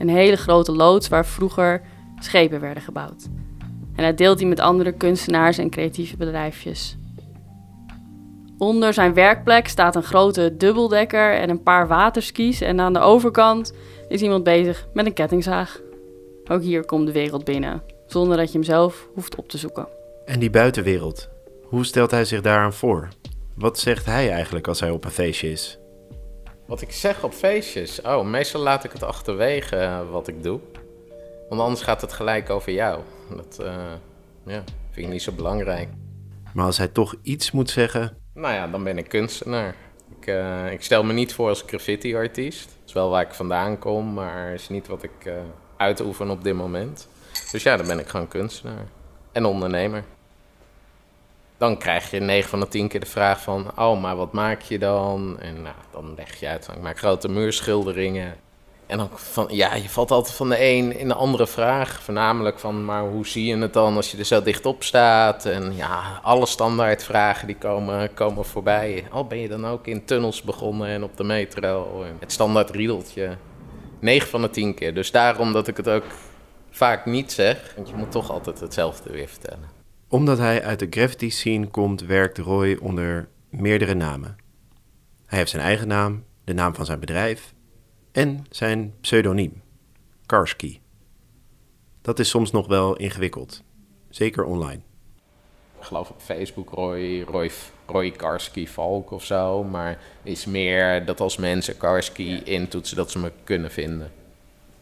Een 0.00 0.08
hele 0.08 0.36
grote 0.36 0.72
loods 0.72 1.08
waar 1.08 1.26
vroeger 1.26 1.80
schepen 2.18 2.60
werden 2.60 2.82
gebouwd. 2.82 3.28
En 3.96 4.04
dat 4.04 4.16
deelt 4.16 4.38
hij 4.38 4.48
met 4.48 4.60
andere 4.60 4.92
kunstenaars 4.92 5.58
en 5.58 5.70
creatieve 5.70 6.16
bedrijfjes. 6.16 6.96
Onder 8.58 8.92
zijn 8.92 9.14
werkplek 9.14 9.68
staat 9.68 9.96
een 9.96 10.02
grote 10.02 10.56
dubbeldekker 10.56 11.34
en 11.34 11.50
een 11.50 11.62
paar 11.62 11.88
waterskis. 11.88 12.60
En 12.60 12.80
aan 12.80 12.92
de 12.92 12.98
overkant 12.98 13.72
is 14.08 14.22
iemand 14.22 14.44
bezig 14.44 14.86
met 14.92 15.06
een 15.06 15.12
kettingzaag. 15.12 15.80
Ook 16.50 16.62
hier 16.62 16.84
komt 16.84 17.06
de 17.06 17.12
wereld 17.12 17.44
binnen, 17.44 17.82
zonder 18.06 18.36
dat 18.36 18.46
je 18.46 18.58
hem 18.58 18.66
zelf 18.66 19.08
hoeft 19.14 19.36
op 19.36 19.48
te 19.48 19.58
zoeken. 19.58 19.88
En 20.24 20.40
die 20.40 20.50
buitenwereld, 20.50 21.28
hoe 21.62 21.84
stelt 21.84 22.10
hij 22.10 22.24
zich 22.24 22.40
daaraan 22.40 22.72
voor? 22.72 23.08
Wat 23.54 23.78
zegt 23.78 24.06
hij 24.06 24.30
eigenlijk 24.30 24.68
als 24.68 24.80
hij 24.80 24.90
op 24.90 25.04
een 25.04 25.10
feestje 25.10 25.50
is? 25.50 25.79
Wat 26.70 26.80
ik 26.80 26.92
zeg 26.92 27.22
op 27.22 27.32
feestjes. 27.32 28.00
Oh, 28.00 28.24
meestal 28.24 28.60
laat 28.60 28.84
ik 28.84 28.92
het 28.92 29.02
achterwege 29.02 29.76
eh, 29.76 30.10
wat 30.10 30.28
ik 30.28 30.42
doe. 30.42 30.60
Want 31.48 31.60
anders 31.60 31.82
gaat 31.82 32.00
het 32.00 32.12
gelijk 32.12 32.50
over 32.50 32.72
jou. 32.72 33.00
Dat 33.36 33.58
eh, 33.58 33.74
ja, 34.44 34.64
vind 34.90 35.06
ik 35.06 35.12
niet 35.12 35.22
zo 35.22 35.32
belangrijk. 35.32 35.88
Maar 36.54 36.64
als 36.64 36.78
hij 36.78 36.88
toch 36.88 37.14
iets 37.22 37.50
moet 37.50 37.70
zeggen, 37.70 38.16
Nou 38.34 38.54
ja, 38.54 38.66
dan 38.66 38.84
ben 38.84 38.98
ik 38.98 39.08
kunstenaar. 39.08 39.74
Ik, 40.18 40.26
eh, 40.26 40.72
ik 40.72 40.82
stel 40.82 41.02
me 41.02 41.12
niet 41.12 41.34
voor 41.34 41.48
als 41.48 41.62
graffiti-artiest. 41.66 42.64
Dat 42.64 42.86
is 42.88 42.92
wel 42.92 43.10
waar 43.10 43.22
ik 43.22 43.34
vandaan 43.34 43.78
kom, 43.78 44.12
maar 44.12 44.52
is 44.52 44.68
niet 44.68 44.86
wat 44.86 45.02
ik 45.02 45.32
uitoefen 45.76 46.30
op 46.30 46.44
dit 46.44 46.54
moment. 46.54 47.08
Dus 47.50 47.62
ja, 47.62 47.76
dan 47.76 47.86
ben 47.86 47.98
ik 47.98 48.08
gewoon 48.08 48.28
kunstenaar. 48.28 48.86
En 49.32 49.44
ondernemer. 49.44 50.04
Dan 51.60 51.78
krijg 51.78 52.10
je 52.10 52.20
9 52.20 52.50
van 52.50 52.60
de 52.60 52.68
10 52.68 52.88
keer 52.88 53.00
de 53.00 53.06
vraag 53.06 53.40
van... 53.40 53.70
Oh, 53.76 54.00
maar 54.00 54.16
wat 54.16 54.32
maak 54.32 54.62
je 54.62 54.78
dan? 54.78 55.36
En 55.40 55.62
nou, 55.62 55.74
dan 55.92 56.14
leg 56.16 56.40
je 56.40 56.48
uit, 56.48 56.68
ik 56.74 56.82
maak 56.82 56.98
grote 56.98 57.28
muurschilderingen. 57.28 58.36
En 58.86 58.98
dan 58.98 59.08
van, 59.14 59.46
ja, 59.50 59.74
je 59.74 59.88
valt 59.88 60.10
altijd 60.10 60.34
van 60.34 60.48
de 60.48 60.64
een 60.64 60.98
in 60.98 61.08
de 61.08 61.14
andere 61.14 61.46
vraag. 61.46 62.02
Voornamelijk 62.02 62.58
van, 62.58 62.84
maar 62.84 63.02
hoe 63.02 63.26
zie 63.26 63.44
je 63.46 63.56
het 63.56 63.72
dan 63.72 63.96
als 63.96 64.10
je 64.10 64.18
er 64.18 64.24
zo 64.24 64.42
dichtop 64.42 64.82
staat? 64.82 65.46
En 65.46 65.76
ja, 65.76 66.20
alle 66.22 66.46
standaard 66.46 67.04
vragen 67.04 67.46
die 67.46 67.56
komen, 67.56 68.14
komen 68.14 68.44
voorbij. 68.44 69.04
Al 69.10 69.26
ben 69.26 69.38
je 69.38 69.48
dan 69.48 69.66
ook 69.66 69.86
in 69.86 70.04
tunnels 70.04 70.42
begonnen 70.42 70.88
en 70.88 71.02
op 71.02 71.16
de 71.16 71.24
metro. 71.24 72.04
Het 72.18 72.32
standaard 72.32 72.70
riedeltje. 72.70 73.36
9 73.98 74.28
van 74.28 74.42
de 74.42 74.50
10 74.50 74.74
keer. 74.74 74.94
Dus 74.94 75.10
daarom 75.10 75.52
dat 75.52 75.68
ik 75.68 75.76
het 75.76 75.88
ook 75.88 76.04
vaak 76.70 77.06
niet 77.06 77.32
zeg. 77.32 77.72
Want 77.76 77.88
je 77.88 77.94
moet 77.94 78.10
toch 78.10 78.30
altijd 78.30 78.60
hetzelfde 78.60 79.10
weer 79.10 79.28
vertellen. 79.28 79.79
Omdat 80.10 80.38
hij 80.38 80.62
uit 80.62 80.78
de 80.78 80.86
graffiti 80.90 81.30
scene 81.30 81.66
komt, 81.66 82.00
werkt 82.00 82.38
Roy 82.38 82.78
onder 82.80 83.28
meerdere 83.48 83.94
namen. 83.94 84.36
Hij 85.26 85.38
heeft 85.38 85.50
zijn 85.50 85.62
eigen 85.62 85.88
naam, 85.88 86.24
de 86.44 86.52
naam 86.52 86.74
van 86.74 86.84
zijn 86.84 87.00
bedrijf 87.00 87.54
en 88.12 88.46
zijn 88.48 88.94
pseudoniem, 89.00 89.62
Karski. 90.26 90.80
Dat 92.02 92.18
is 92.18 92.28
soms 92.28 92.50
nog 92.50 92.66
wel 92.66 92.96
ingewikkeld, 92.96 93.62
zeker 94.08 94.44
online. 94.44 94.80
Ik 95.78 95.84
geloof 95.84 96.10
op 96.10 96.20
Facebook 96.20 96.70
Roy, 96.70 97.22
Roy, 97.22 97.50
Roy 97.86 98.10
Karski 98.10 98.68
Valk 98.68 99.10
of 99.10 99.24
zo. 99.24 99.64
Maar 99.64 99.98
is 100.22 100.44
meer 100.44 101.04
dat 101.04 101.20
als 101.20 101.36
mensen 101.36 101.76
Karski 101.76 102.42
intoetsen, 102.42 102.96
dat 102.96 103.10
ze 103.10 103.18
me 103.18 103.32
kunnen 103.44 103.70
vinden. 103.70 104.12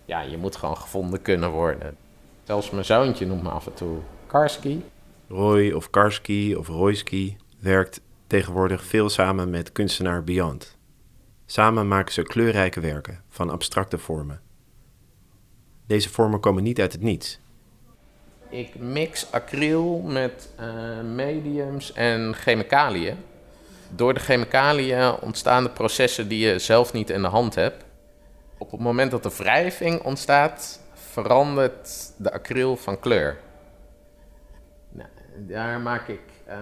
Ja, 0.04 0.20
je 0.20 0.37
moet 0.37 0.56
gewoon 0.56 0.76
gevonden 0.76 1.23
kunnen 1.23 1.50
worden. 1.50 1.97
Zelfs 2.44 2.70
mijn 2.70 2.85
zoontje 2.85 3.26
noemt 3.26 3.42
me 3.42 3.50
af 3.50 3.66
en 3.66 3.75
toe 3.75 3.99
Karski. 4.26 4.85
Roy 5.28 5.70
of 5.73 5.90
Karski 5.90 6.56
of 6.56 6.68
Royski 6.68 7.37
werkt 7.61 8.00
tegenwoordig 8.26 8.85
veel 8.85 9.08
samen 9.08 9.50
met 9.50 9.73
kunstenaar 9.73 10.25
Beyond. 10.25 10.76
Samen 11.47 11.88
maken 11.88 12.12
ze 12.12 12.23
kleurrijke 12.23 12.80
werken 12.80 13.23
van 13.28 13.50
abstracte 13.50 13.99
vormen. 13.99 14.40
Deze 15.87 16.08
vormen 16.08 16.40
komen 16.40 16.62
niet 16.62 16.80
uit 16.80 16.92
het 16.92 17.02
niets. 17.02 17.40
Ik 18.49 18.78
mix 18.78 19.32
acryl 19.32 20.00
met 20.00 20.50
eh, 20.56 21.00
mediums 21.14 21.92
en 21.92 22.35
chemicaliën. 22.35 23.16
Door 23.88 24.14
de 24.14 24.20
chemicaliën 24.20 25.14
ontstaan 25.20 25.62
de 25.62 25.70
processen 25.70 26.28
die 26.28 26.47
je 26.47 26.58
zelf 26.58 26.92
niet 26.92 27.11
in 27.11 27.23
de 27.23 27.28
hand 27.28 27.54
hebt. 27.54 27.85
Op 28.58 28.70
het 28.70 28.80
moment 28.80 29.11
dat 29.11 29.23
de 29.23 29.37
wrijving 29.37 30.02
ontstaat, 30.02 30.80
verandert 30.94 32.12
de 32.16 32.32
acryl 32.32 32.76
van 32.76 33.00
kleur. 33.00 33.38
Daar 35.47 35.80
maak 35.80 36.09
ik 36.09 36.21
uh, 36.49 36.54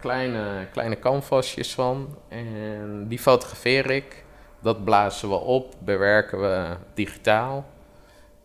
kleine, 0.00 0.66
kleine 0.72 0.98
canvasjes 0.98 1.74
van 1.74 2.18
en 2.28 3.08
die 3.08 3.18
fotografeer 3.18 3.90
ik. 3.90 4.24
Dat 4.60 4.84
blazen 4.84 5.28
we 5.28 5.34
op, 5.34 5.74
bewerken 5.78 6.40
we 6.40 6.76
digitaal 6.94 7.66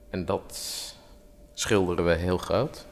en 0.10 0.26
dat 0.26 0.60
schilderen 1.54 2.06
we 2.06 2.14
heel 2.14 2.38
groot. 2.38 2.86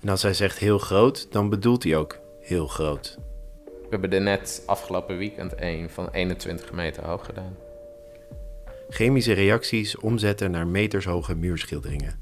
En 0.00 0.08
als 0.08 0.22
hij 0.22 0.34
zegt 0.34 0.58
heel 0.58 0.78
groot, 0.78 1.32
dan 1.32 1.48
bedoelt 1.48 1.82
hij 1.82 1.96
ook 1.96 2.18
heel 2.40 2.66
groot. 2.66 3.18
We 3.64 3.86
hebben 3.90 4.12
er 4.12 4.20
net 4.20 4.62
afgelopen 4.66 5.16
weekend 5.16 5.54
één 5.54 5.90
van 5.90 6.08
21 6.10 6.72
meter 6.72 7.04
hoog 7.04 7.24
gedaan. 7.24 7.56
Chemische 8.88 9.32
reacties 9.32 9.96
omzetten 9.96 10.50
naar 10.50 10.66
metershoge 10.66 11.34
muurschilderingen. 11.34 12.20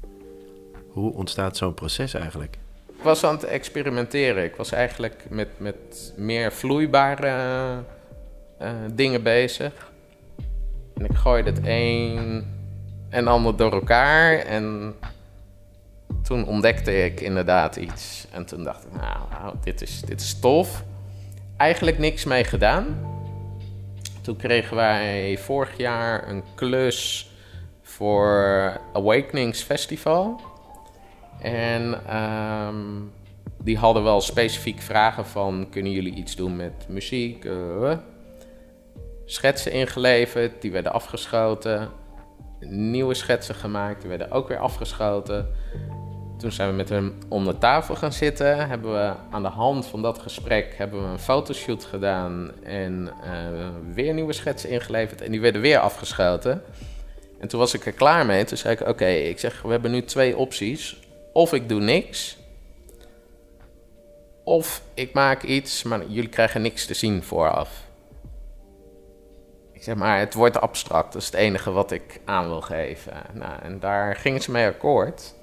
Hoe 0.89 1.13
ontstaat 1.13 1.57
zo'n 1.57 1.73
proces 1.73 2.13
eigenlijk? 2.13 2.57
Ik 2.99 3.05
was 3.05 3.23
aan 3.23 3.35
het 3.35 3.43
experimenteren. 3.43 4.43
Ik 4.43 4.55
was 4.55 4.71
eigenlijk 4.71 5.23
met, 5.29 5.47
met 5.57 6.13
meer 6.15 6.51
vloeibare 6.51 7.27
uh, 8.61 8.69
dingen 8.93 9.23
bezig. 9.23 9.91
En 10.97 11.05
ik 11.05 11.15
gooide 11.15 11.49
het 11.49 11.59
een 11.63 12.45
en 13.09 13.27
ander 13.27 13.55
door 13.55 13.71
elkaar. 13.71 14.37
En 14.37 14.95
toen 16.23 16.47
ontdekte 16.47 17.03
ik 17.03 17.21
inderdaad 17.21 17.75
iets. 17.75 18.27
En 18.31 18.45
toen 18.45 18.63
dacht 18.63 18.83
ik, 18.83 18.91
nou, 18.91 19.29
nou, 19.29 19.55
dit, 19.63 19.81
is, 19.81 20.01
dit 20.01 20.21
is 20.21 20.39
tof. 20.39 20.83
Eigenlijk 21.57 21.97
niks 21.97 22.25
mee 22.25 22.43
gedaan. 22.43 22.85
Toen 24.21 24.35
kregen 24.35 24.75
wij 24.75 25.37
vorig 25.37 25.77
jaar 25.77 26.29
een 26.29 26.43
klus 26.55 27.29
voor 27.81 28.81
Awakenings 28.93 29.61
Festival. 29.61 30.48
En 31.41 31.99
ehm, 32.07 32.75
die 33.63 33.77
hadden 33.77 34.03
wel 34.03 34.21
specifiek 34.21 34.81
vragen 34.81 35.25
van... 35.25 35.67
kunnen 35.69 35.91
jullie 35.91 36.13
iets 36.13 36.35
doen 36.35 36.55
met 36.55 36.85
muziek? 36.87 37.43
Uh, 37.43 37.93
schetsen 39.25 39.71
ingeleverd, 39.71 40.61
die 40.61 40.71
werden 40.71 40.93
afgeschoten. 40.93 41.89
Nieuwe 42.59 43.13
schetsen 43.13 43.55
gemaakt, 43.55 43.99
die 43.99 44.09
werden 44.09 44.31
ook 44.31 44.47
weer 44.47 44.57
afgeschoten. 44.57 45.47
Toen 46.37 46.51
zijn 46.51 46.69
we 46.69 46.75
met 46.75 46.89
hem 46.89 47.17
om 47.27 47.45
de 47.45 47.57
tafel 47.57 47.95
gaan 47.95 48.13
zitten. 48.13 48.67
Hebben 48.67 48.93
we 48.93 49.13
aan 49.31 49.41
de 49.41 49.49
hand 49.49 49.85
van 49.85 50.01
dat 50.01 50.19
gesprek 50.19 50.73
hebben 50.77 51.03
we 51.03 51.07
een 51.07 51.19
fotoshoot 51.19 51.85
gedaan. 51.85 52.51
En 52.63 53.09
uh, 53.23 53.93
weer 53.93 54.13
nieuwe 54.13 54.33
schetsen 54.33 54.69
ingeleverd. 54.69 55.21
En 55.21 55.31
die 55.31 55.41
werden 55.41 55.61
weer 55.61 55.79
afgeschoten. 55.79 56.63
En 57.39 57.47
toen 57.47 57.59
was 57.59 57.73
ik 57.73 57.85
er 57.85 57.91
klaar 57.91 58.25
mee. 58.25 58.43
Toen 58.43 58.57
zei 58.57 58.73
ik: 58.73 58.87
Oké, 58.87 59.07
ik 59.07 59.39
zeg, 59.39 59.61
we 59.61 59.69
hebben 59.69 59.91
nu 59.91 60.03
twee 60.03 60.37
opties. 60.37 61.08
Of 61.33 61.53
ik 61.53 61.69
doe 61.69 61.81
niks. 61.81 62.37
Of 64.43 64.83
ik 64.93 65.13
maak 65.13 65.43
iets, 65.43 65.83
maar 65.83 66.05
jullie 66.07 66.29
krijgen 66.29 66.61
niks 66.61 66.85
te 66.85 66.93
zien 66.93 67.23
vooraf. 67.23 67.87
Ik 69.71 69.83
zeg 69.83 69.95
maar, 69.95 70.19
het 70.19 70.33
wordt 70.33 70.61
abstract. 70.61 71.13
Dat 71.13 71.21
is 71.21 71.27
het 71.27 71.35
enige 71.35 71.71
wat 71.71 71.91
ik 71.91 72.19
aan 72.25 72.47
wil 72.47 72.61
geven. 72.61 73.13
Nou, 73.33 73.61
en 73.61 73.79
daar 73.79 74.15
gingen 74.15 74.41
ze 74.41 74.51
mee 74.51 74.67
akkoord. 74.67 75.33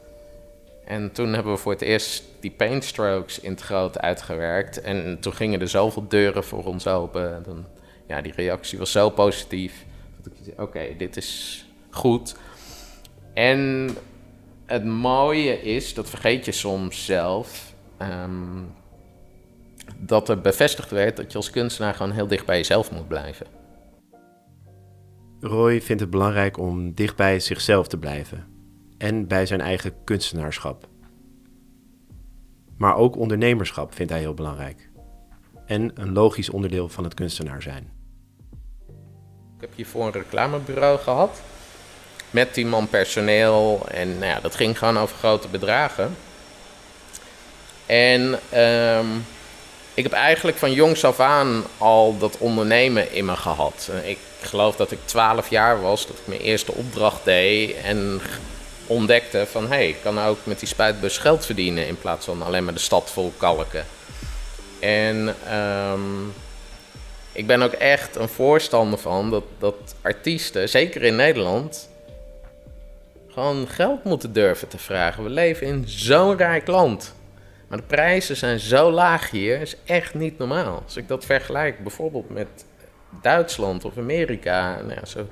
En 0.84 1.12
toen 1.12 1.32
hebben 1.32 1.52
we 1.52 1.58
voor 1.58 1.72
het 1.72 1.82
eerst 1.82 2.24
die 2.40 2.50
paintstrokes 2.50 3.40
in 3.40 3.50
het 3.50 3.60
groot 3.60 3.98
uitgewerkt. 3.98 4.80
En 4.80 5.20
toen 5.20 5.32
gingen 5.32 5.60
er 5.60 5.68
zoveel 5.68 6.08
deuren 6.08 6.44
voor 6.44 6.64
ons 6.64 6.86
open. 6.86 7.42
Dan, 7.42 7.66
ja, 8.06 8.20
die 8.20 8.32
reactie 8.32 8.78
was 8.78 8.92
zo 8.92 9.10
positief. 9.10 9.84
Oké, 10.56 10.96
dit 10.96 11.16
is 11.16 11.64
goed. 11.90 12.36
En 13.34 13.90
het 14.66 14.84
mooie 14.84 15.62
is, 15.62 15.94
dat 15.94 16.10
vergeet 16.10 16.44
je 16.44 16.52
soms 16.52 17.04
zelf... 17.04 17.74
Ehm, 17.96 18.62
dat 19.98 20.28
er 20.28 20.40
bevestigd 20.40 20.90
werd 20.90 21.16
dat 21.16 21.32
je 21.32 21.38
als 21.38 21.50
kunstenaar 21.50 21.94
gewoon 21.94 22.12
heel 22.12 22.26
dicht 22.26 22.46
bij 22.46 22.56
jezelf 22.56 22.90
moet 22.90 23.08
blijven. 23.08 23.46
Roy 25.40 25.80
vindt 25.80 26.02
het 26.02 26.10
belangrijk 26.10 26.58
om 26.58 26.94
dicht 26.94 27.16
bij 27.16 27.40
zichzelf 27.40 27.86
te 27.88 27.98
blijven 27.98 28.46
en 28.98 29.26
bij 29.26 29.46
zijn 29.46 29.60
eigen 29.60 29.92
kunstenaarschap. 30.04 30.88
Maar 32.76 32.96
ook 32.96 33.16
ondernemerschap 33.16 33.94
vindt 33.94 34.12
hij 34.12 34.20
heel 34.20 34.34
belangrijk 34.34 34.90
en 35.66 35.90
een 35.94 36.12
logisch 36.12 36.50
onderdeel 36.50 36.88
van 36.88 37.04
het 37.04 37.14
kunstenaar 37.14 37.62
zijn. 37.62 37.90
Ik 39.56 39.60
heb 39.60 39.74
hiervoor 39.74 40.06
een 40.06 40.12
reclamebureau 40.12 40.98
gehad 40.98 41.42
met 42.36 42.52
tien 42.52 42.68
man 42.68 42.88
personeel 42.88 43.86
en 43.90 44.18
nou 44.18 44.30
ja, 44.30 44.40
dat 44.40 44.54
ging 44.54 44.78
gewoon 44.78 44.98
over 44.98 45.16
grote 45.16 45.48
bedragen. 45.48 46.16
En 47.86 48.38
um, 48.60 49.26
ik 49.94 50.02
heb 50.02 50.12
eigenlijk 50.12 50.56
van 50.56 50.72
jongs 50.72 51.04
af 51.04 51.20
aan 51.20 51.64
al 51.78 52.18
dat 52.18 52.38
ondernemen 52.38 53.12
in 53.12 53.24
me 53.24 53.36
gehad. 53.36 53.90
Ik 54.04 54.18
geloof 54.40 54.76
dat 54.76 54.90
ik 54.90 54.98
12 55.04 55.50
jaar 55.50 55.80
was, 55.80 56.06
dat 56.06 56.16
ik 56.16 56.26
mijn 56.26 56.40
eerste 56.40 56.72
opdracht 56.72 57.24
deed 57.24 57.76
en 57.82 58.20
ontdekte 58.86 59.46
van 59.50 59.62
hé, 59.62 59.68
hey, 59.68 59.88
ik 59.88 60.02
kan 60.02 60.20
ook 60.20 60.38
met 60.44 60.58
die 60.58 60.68
spuitbus 60.68 61.18
geld 61.18 61.46
verdienen 61.46 61.86
in 61.86 61.98
plaats 61.98 62.24
van 62.24 62.42
alleen 62.42 62.64
maar 62.64 62.74
de 62.74 62.80
stad 62.80 63.10
vol 63.12 63.32
kalken. 63.36 63.86
En 64.80 65.34
um, 65.52 66.34
ik 67.32 67.46
ben 67.46 67.62
ook 67.62 67.72
echt 67.72 68.16
een 68.16 68.28
voorstander 68.28 68.98
van 68.98 69.30
dat, 69.30 69.44
dat 69.58 69.94
artiesten, 70.02 70.68
zeker 70.68 71.02
in 71.02 71.16
Nederland, 71.16 71.88
gewoon 73.36 73.68
geld 73.68 74.04
moeten 74.04 74.32
durven 74.32 74.68
te 74.68 74.78
vragen. 74.78 75.24
We 75.24 75.30
leven 75.30 75.66
in 75.66 75.84
zo'n 75.86 76.36
rijk 76.36 76.66
land. 76.66 77.14
Maar 77.68 77.78
de 77.78 77.84
prijzen 77.84 78.36
zijn 78.36 78.58
zo 78.58 78.90
laag 78.90 79.30
hier, 79.30 79.60
is 79.60 79.76
echt 79.84 80.14
niet 80.14 80.38
normaal. 80.38 80.82
Als 80.84 80.96
ik 80.96 81.08
dat 81.08 81.24
vergelijk 81.24 81.82
bijvoorbeeld 81.82 82.30
met 82.30 82.64
Duitsland 83.22 83.84
of 83.84 83.98
Amerika, 83.98 84.80
nou 84.80 84.94
ja, 84.94 85.04
zo 85.04 85.26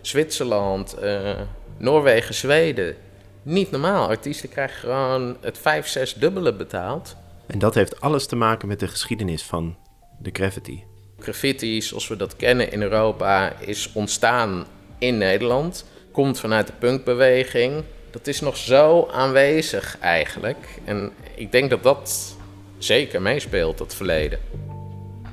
Zwitserland, 0.00 0.96
uh, 1.02 1.30
Noorwegen, 1.76 2.34
Zweden. 2.34 2.96
Niet 3.42 3.70
normaal. 3.70 4.08
Artiesten 4.08 4.48
krijgen 4.48 4.78
gewoon 4.78 5.36
het 5.40 5.58
vijf, 5.58 5.86
zes 5.86 6.14
dubbele 6.14 6.54
betaald. 6.54 7.16
En 7.46 7.58
dat 7.58 7.74
heeft 7.74 8.00
alles 8.00 8.26
te 8.26 8.36
maken 8.36 8.68
met 8.68 8.80
de 8.80 8.88
geschiedenis 8.88 9.42
van 9.42 9.76
de 10.18 10.30
graffiti. 10.32 10.84
Graffiti, 11.18 11.82
zoals 11.82 12.08
we 12.08 12.16
dat 12.16 12.36
kennen 12.36 12.72
in 12.72 12.82
Europa, 12.82 13.52
is 13.58 13.90
ontstaan 13.92 14.66
in 14.98 15.18
Nederland. 15.18 15.84
Komt 16.12 16.40
vanuit 16.40 16.66
de 16.66 16.72
punkbeweging 16.78 17.84
dat 18.10 18.26
is 18.26 18.40
nog 18.40 18.56
zo 18.56 19.08
aanwezig 19.12 19.98
eigenlijk. 20.00 20.80
En 20.84 21.12
ik 21.34 21.52
denk 21.52 21.70
dat 21.70 21.82
dat 21.82 22.36
zeker 22.78 23.22
meespeelt, 23.22 23.78
dat 23.78 23.94
verleden. 23.94 24.38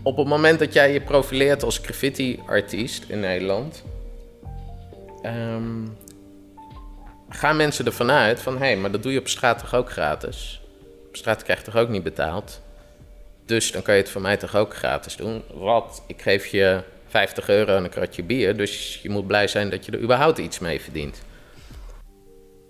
Op 0.03 0.17
het 0.17 0.27
moment 0.27 0.59
dat 0.59 0.73
jij 0.73 0.93
je 0.93 1.01
profileert 1.01 1.63
als 1.63 1.77
graffiti-artiest 1.77 3.03
in 3.07 3.19
Nederland, 3.19 3.83
um, 5.23 5.97
gaan 7.29 7.55
mensen 7.55 7.85
ervan 7.85 8.11
uit 8.11 8.39
van 8.39 8.57
hé, 8.57 8.65
hey, 8.65 8.77
maar 8.77 8.91
dat 8.91 9.03
doe 9.03 9.11
je 9.11 9.19
op 9.19 9.27
straat 9.27 9.59
toch 9.59 9.73
ook 9.73 9.91
gratis? 9.91 10.61
Op 11.07 11.15
straat 11.15 11.43
krijg 11.43 11.59
je 11.59 11.65
toch 11.65 11.75
ook 11.75 11.89
niet 11.89 12.03
betaald? 12.03 12.61
Dus 13.45 13.71
dan 13.71 13.81
kan 13.81 13.95
je 13.95 14.01
het 14.01 14.09
voor 14.09 14.21
mij 14.21 14.37
toch 14.37 14.55
ook 14.55 14.75
gratis 14.75 15.15
doen? 15.15 15.43
Wat? 15.53 16.03
Ik 16.07 16.21
geef 16.21 16.45
je 16.45 16.83
50 17.07 17.49
euro 17.49 17.75
en 17.75 17.83
een 17.83 17.89
kratje 17.89 18.23
bier, 18.23 18.57
dus 18.57 18.99
je 19.01 19.09
moet 19.09 19.27
blij 19.27 19.47
zijn 19.47 19.69
dat 19.69 19.85
je 19.85 19.91
er 19.91 20.01
überhaupt 20.01 20.37
iets 20.37 20.59
mee 20.59 20.81
verdient. 20.81 21.21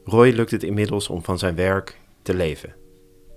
Roy 0.03 0.29
lukt 0.29 0.51
het 0.51 0.63
inmiddels 0.63 1.07
om 1.07 1.23
van 1.23 1.37
zijn 1.37 1.55
werk 1.55 1.97
te 2.21 2.33
leven. 2.33 2.75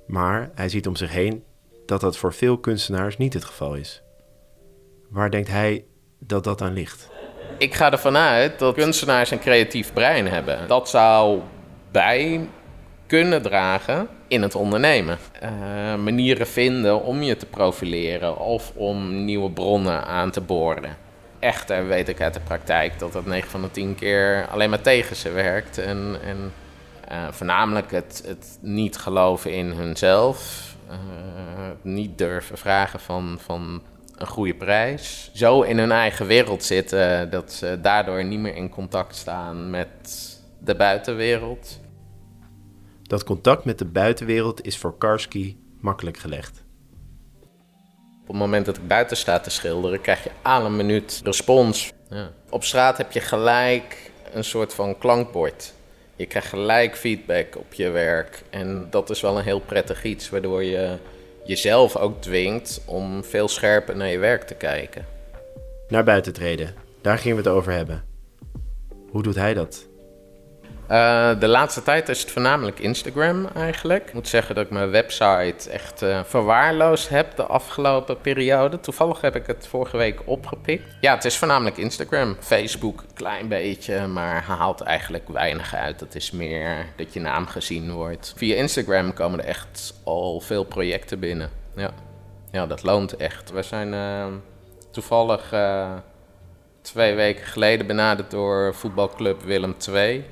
Maar 0.07 0.51
hij 0.55 0.69
ziet 0.69 0.87
om 0.87 0.97
zich 0.97 1.13
heen 1.13 1.45
dat 1.87 2.01
dat 2.01 2.17
voor 2.17 2.33
veel 2.33 2.59
kunstenaars 2.59 3.17
niet 3.17 3.35
het 3.35 3.45
geval 3.45 3.75
is. 3.75 4.03
Waar 5.09 5.31
denkt 5.31 5.49
hij 5.49 5.85
dat 6.19 6.45
dat 6.45 6.63
aan 6.63 6.73
ligt? 6.73 7.09
Ik 7.59 7.75
ga 7.75 7.93
ervan 7.93 8.17
uit 8.17 8.59
dat 8.59 8.75
kunstenaars 8.75 9.31
een 9.31 9.39
creatief 9.39 9.93
brein 9.93 10.27
hebben. 10.27 10.69
Dat 10.69 10.89
zou 10.89 11.41
bij 11.91 12.49
kunnen 13.11 13.43
dragen 13.43 14.09
in 14.29 14.43
het 14.43 14.55
ondernemen. 14.55 15.19
Uh, 15.43 15.51
manieren 15.95 16.47
vinden 16.47 17.03
om 17.03 17.23
je 17.23 17.37
te 17.37 17.47
profileren 17.47 18.39
of 18.39 18.73
om 18.75 19.25
nieuwe 19.25 19.51
bronnen 19.51 20.05
aan 20.05 20.31
te 20.31 20.41
boren. 20.41 20.97
Echter 21.39 21.87
weet 21.87 22.09
ik 22.09 22.21
uit 22.21 22.35
de 22.35 22.41
praktijk 22.41 22.99
dat 22.99 23.13
dat 23.13 23.27
9 23.27 23.51
van 23.51 23.63
de 23.63 23.71
10 23.71 23.95
keer 23.95 24.47
alleen 24.51 24.71
maar 24.71 24.81
tegen 24.81 25.17
ze 25.17 25.31
werkt. 25.31 25.79
En, 25.79 26.17
en 26.25 26.53
uh, 27.13 27.29
voornamelijk 27.31 27.91
het, 27.91 28.23
het 28.27 28.59
niet 28.61 28.97
geloven 28.97 29.53
in 29.53 29.71
hunzelf. 29.71 30.69
Uh, 30.91 30.97
niet 31.83 32.19
durven 32.19 32.59
vragen 32.59 33.01
van, 33.01 33.39
van 33.41 33.83
een 34.17 34.27
goede 34.27 34.55
prijs. 34.55 35.31
Zo 35.35 35.63
in 35.63 35.79
hun 35.79 35.93
eigen 35.93 36.27
wereld 36.27 36.65
zitten 36.65 37.31
dat 37.31 37.53
ze 37.53 37.79
daardoor 37.83 38.25
niet 38.25 38.41
meer 38.41 38.57
in 38.57 38.69
contact 38.69 39.17
staan 39.17 39.71
met 39.71 39.89
de 40.59 40.75
buitenwereld. 40.75 41.81
Dat 43.11 43.25
contact 43.25 43.65
met 43.65 43.79
de 43.79 43.85
buitenwereld 43.85 44.67
is 44.67 44.79
voor 44.79 44.99
Karski 44.99 45.59
makkelijk 45.81 46.17
gelegd. 46.17 46.65
Op 48.21 48.27
het 48.27 48.37
moment 48.37 48.67
dat 48.67 48.77
ik 48.77 48.87
buiten 48.87 49.17
sta 49.17 49.41
te 49.41 49.51
schilderen, 49.51 50.01
krijg 50.01 50.25
je 50.25 50.31
aan 50.43 50.65
een 50.65 50.77
minuut 50.77 51.21
respons. 51.25 51.93
Ja. 52.11 52.31
Op 52.51 52.65
straat 52.65 52.99
heb 52.99 53.13
je 53.13 53.21
gelijk 53.21 54.13
een 54.33 54.45
soort 54.45 54.75
van 54.75 54.99
klankbord. 54.99 55.73
Je 56.17 56.27
krijgt 56.27 56.49
gelijk 56.49 56.97
feedback 56.97 57.57
op 57.57 57.75
je 57.75 57.91
werk. 57.91 58.43
En 58.51 58.87
dat 58.91 59.11
is 59.11 59.21
wel 59.21 59.39
een 59.39 59.45
heel 59.45 59.61
prettig 59.61 60.05
iets, 60.05 60.31
waardoor 60.31 60.65
je 60.65 60.99
jezelf 61.45 61.97
ook 61.97 62.23
dwingt 62.23 62.83
om 62.85 63.25
veel 63.25 63.49
scherper 63.49 63.97
naar 63.97 64.09
je 64.09 64.19
werk 64.19 64.43
te 64.43 64.55
kijken. 64.55 65.07
Naar 65.89 66.05
buiten 66.05 66.33
treden, 66.33 66.75
daar 67.01 67.19
gingen 67.19 67.37
we 67.37 67.43
het 67.43 67.53
over 67.53 67.73
hebben. 67.73 68.05
Hoe 69.11 69.23
doet 69.23 69.35
hij 69.35 69.55
dat? 69.55 69.89
Uh, 70.91 71.31
de 71.41 71.49
laatste 71.49 71.83
tijd 71.83 72.09
is 72.09 72.21
het 72.21 72.31
voornamelijk 72.31 72.79
Instagram 72.79 73.47
eigenlijk. 73.55 74.07
Ik 74.07 74.13
moet 74.13 74.29
zeggen 74.29 74.55
dat 74.55 74.65
ik 74.65 74.71
mijn 74.71 74.91
website 74.91 75.71
echt 75.71 76.03
uh, 76.03 76.21
verwaarloosd 76.25 77.09
heb 77.09 77.37
de 77.37 77.43
afgelopen 77.43 78.21
periode. 78.21 78.81
Toevallig 78.81 79.21
heb 79.21 79.37
ik 79.37 79.47
het 79.47 79.67
vorige 79.67 79.97
week 79.97 80.21
opgepikt. 80.25 80.83
Ja, 81.01 81.15
het 81.15 81.25
is 81.25 81.37
voornamelijk 81.37 81.77
Instagram. 81.77 82.37
Facebook 82.41 83.01
een 83.01 83.15
klein 83.15 83.49
beetje, 83.49 84.07
maar 84.07 84.43
haalt 84.43 84.81
eigenlijk 84.81 85.29
weinig 85.29 85.75
uit. 85.75 86.01
Het 86.01 86.15
is 86.15 86.31
meer 86.31 86.87
dat 86.97 87.13
je 87.13 87.21
naam 87.21 87.47
gezien 87.47 87.93
wordt. 87.93 88.33
Via 88.37 88.57
Instagram 88.57 89.13
komen 89.13 89.39
er 89.39 89.47
echt 89.47 89.95
al 90.05 90.41
veel 90.41 90.65
projecten 90.65 91.19
binnen. 91.19 91.51
Ja, 91.77 91.91
ja 92.53 92.67
dat 92.67 92.83
loont 92.83 93.17
echt. 93.17 93.51
We 93.51 93.63
zijn 93.63 93.93
uh, 93.93 94.27
toevallig 94.91 95.55
twee 96.83 97.15
weken 97.15 97.47
geleden 97.47 97.87
benaderd 97.87 98.31
door 98.31 98.75
voetbalclub 98.75 99.43
Willem 99.43 99.75
II. 99.89 100.25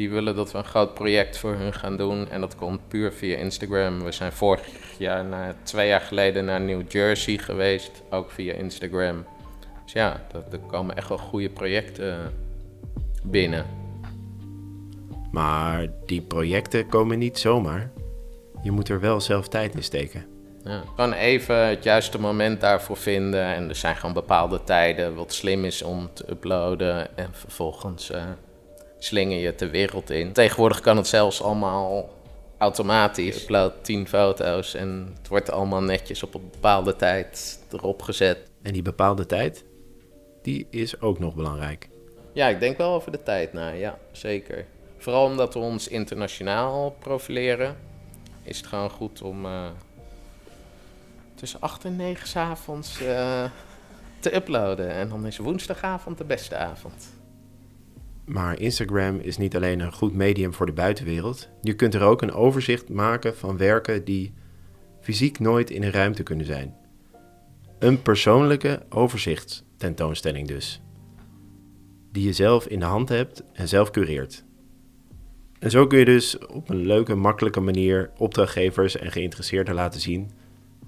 Die 0.00 0.10
willen 0.10 0.34
dat 0.36 0.52
we 0.52 0.58
een 0.58 0.64
groot 0.64 0.94
project 0.94 1.38
voor 1.38 1.54
hun 1.54 1.72
gaan 1.72 1.96
doen. 1.96 2.28
En 2.28 2.40
dat 2.40 2.56
komt 2.56 2.88
puur 2.88 3.12
via 3.12 3.36
Instagram. 3.36 4.04
We 4.04 4.12
zijn 4.12 4.32
vorig 4.32 4.68
jaar, 4.98 5.24
na, 5.24 5.54
twee 5.62 5.88
jaar 5.88 6.00
geleden, 6.00 6.44
naar 6.44 6.60
New 6.60 6.90
Jersey 6.90 7.38
geweest. 7.38 8.02
Ook 8.10 8.30
via 8.30 8.52
Instagram. 8.52 9.24
Dus 9.84 9.92
ja, 9.92 10.20
er 10.52 10.58
komen 10.58 10.96
echt 10.96 11.08
wel 11.08 11.18
goede 11.18 11.48
projecten 11.48 12.32
binnen. 13.22 13.66
Maar 15.32 15.86
die 16.06 16.20
projecten 16.20 16.88
komen 16.88 17.18
niet 17.18 17.38
zomaar. 17.38 17.90
Je 18.62 18.70
moet 18.70 18.88
er 18.88 19.00
wel 19.00 19.20
zelf 19.20 19.48
tijd 19.48 19.74
in 19.74 19.82
steken. 19.82 20.26
Ja, 20.64 20.82
gewoon 20.94 21.12
even 21.12 21.68
het 21.68 21.84
juiste 21.84 22.20
moment 22.20 22.60
daarvoor 22.60 22.96
vinden. 22.96 23.44
En 23.44 23.68
er 23.68 23.76
zijn 23.76 23.96
gewoon 23.96 24.14
bepaalde 24.14 24.64
tijden 24.64 25.14
wat 25.14 25.32
slim 25.32 25.64
is 25.64 25.82
om 25.82 26.10
te 26.12 26.30
uploaden. 26.30 27.16
En 27.16 27.28
vervolgens 27.32 28.10
uh, 28.10 28.22
slinger 29.04 29.38
je 29.38 29.54
de 29.54 29.70
wereld 29.70 30.10
in. 30.10 30.32
Tegenwoordig 30.32 30.80
kan 30.80 30.96
het 30.96 31.06
zelfs 31.06 31.42
allemaal 31.42 32.10
automatisch. 32.58 33.42
Upload 33.42 33.72
10 33.84 34.08
foto's 34.08 34.74
en 34.74 35.12
het 35.18 35.28
wordt 35.28 35.50
allemaal 35.50 35.82
netjes 35.82 36.22
op 36.22 36.34
een 36.34 36.50
bepaalde 36.50 36.96
tijd 36.96 37.60
erop 37.72 38.02
gezet. 38.02 38.38
En 38.62 38.72
die 38.72 38.82
bepaalde 38.82 39.26
tijd, 39.26 39.64
die 40.42 40.66
is 40.70 41.00
ook 41.00 41.18
nog 41.18 41.34
belangrijk. 41.34 41.88
Ja, 42.32 42.48
ik 42.48 42.60
denk 42.60 42.76
wel 42.76 42.94
over 42.94 43.12
de 43.12 43.22
tijd 43.22 43.52
na, 43.52 43.68
ja, 43.68 43.98
zeker. 44.12 44.66
Vooral 44.98 45.24
omdat 45.24 45.54
we 45.54 45.60
ons 45.60 45.88
internationaal 45.88 46.96
profileren, 46.98 47.76
is 48.42 48.56
het 48.56 48.66
gewoon 48.66 48.90
goed 48.90 49.22
om 49.22 49.44
uh, 49.44 49.66
tussen 51.34 51.60
8 51.60 51.84
en 51.84 51.96
9 51.96 52.28
s 52.28 52.36
avonds 52.36 53.00
uh, 53.00 53.44
te 54.18 54.34
uploaden. 54.34 54.90
En 54.90 55.08
dan 55.08 55.26
is 55.26 55.38
woensdagavond 55.38 56.18
de 56.18 56.24
beste 56.24 56.56
avond. 56.56 57.19
Maar 58.32 58.60
Instagram 58.60 59.18
is 59.18 59.36
niet 59.36 59.56
alleen 59.56 59.80
een 59.80 59.92
goed 59.92 60.14
medium 60.14 60.54
voor 60.54 60.66
de 60.66 60.72
buitenwereld. 60.72 61.48
Je 61.62 61.74
kunt 61.74 61.94
er 61.94 62.02
ook 62.02 62.22
een 62.22 62.32
overzicht 62.32 62.88
maken 62.88 63.36
van 63.36 63.56
werken 63.56 64.04
die 64.04 64.32
fysiek 65.00 65.38
nooit 65.38 65.70
in 65.70 65.82
een 65.82 65.90
ruimte 65.90 66.22
kunnen 66.22 66.46
zijn. 66.46 66.76
Een 67.78 68.02
persoonlijke 68.02 68.82
overzichtstentoonstelling 68.88 70.48
dus. 70.48 70.80
Die 72.12 72.24
je 72.24 72.32
zelf 72.32 72.66
in 72.66 72.78
de 72.78 72.84
hand 72.84 73.08
hebt 73.08 73.42
en 73.52 73.68
zelf 73.68 73.90
cureert. 73.90 74.44
En 75.58 75.70
zo 75.70 75.86
kun 75.86 75.98
je 75.98 76.04
dus 76.04 76.38
op 76.38 76.68
een 76.68 76.86
leuke, 76.86 77.14
makkelijke 77.14 77.60
manier 77.60 78.10
opdrachtgevers 78.16 78.96
en 78.96 79.12
geïnteresseerden 79.12 79.74
laten 79.74 80.00
zien 80.00 80.30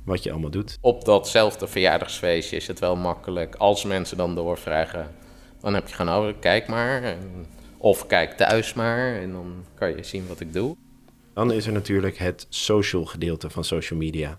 wat 0.05 0.23
je 0.23 0.31
allemaal 0.31 0.51
doet. 0.51 0.79
Op 0.81 1.05
datzelfde 1.05 1.67
verjaardagsfeestje 1.67 2.57
is 2.57 2.67
het 2.67 2.79
wel 2.79 2.97
makkelijk 2.97 3.55
als 3.55 3.85
mensen 3.85 4.17
dan 4.17 4.35
doorvragen 4.35 5.21
dan 5.63 5.75
heb 5.75 5.89
je 5.89 5.95
gewoon, 5.95 6.15
over, 6.15 6.35
kijk 6.35 6.69
maar. 6.69 7.03
En, 7.03 7.47
of 7.79 8.07
kijk 8.07 8.33
thuis 8.33 8.75
maar 8.75 9.15
en 9.15 9.33
dan 9.33 9.65
kan 9.75 9.97
je 9.97 10.03
zien 10.03 10.27
wat 10.29 10.41
ik 10.41 10.53
doe. 10.53 10.77
Dan 11.35 11.53
is 11.53 11.67
er 11.67 11.73
natuurlijk 11.73 12.19
het 12.19 12.47
social 12.49 13.05
gedeelte 13.05 13.51
van 13.51 13.65
social 13.65 13.99
media. 13.99 14.39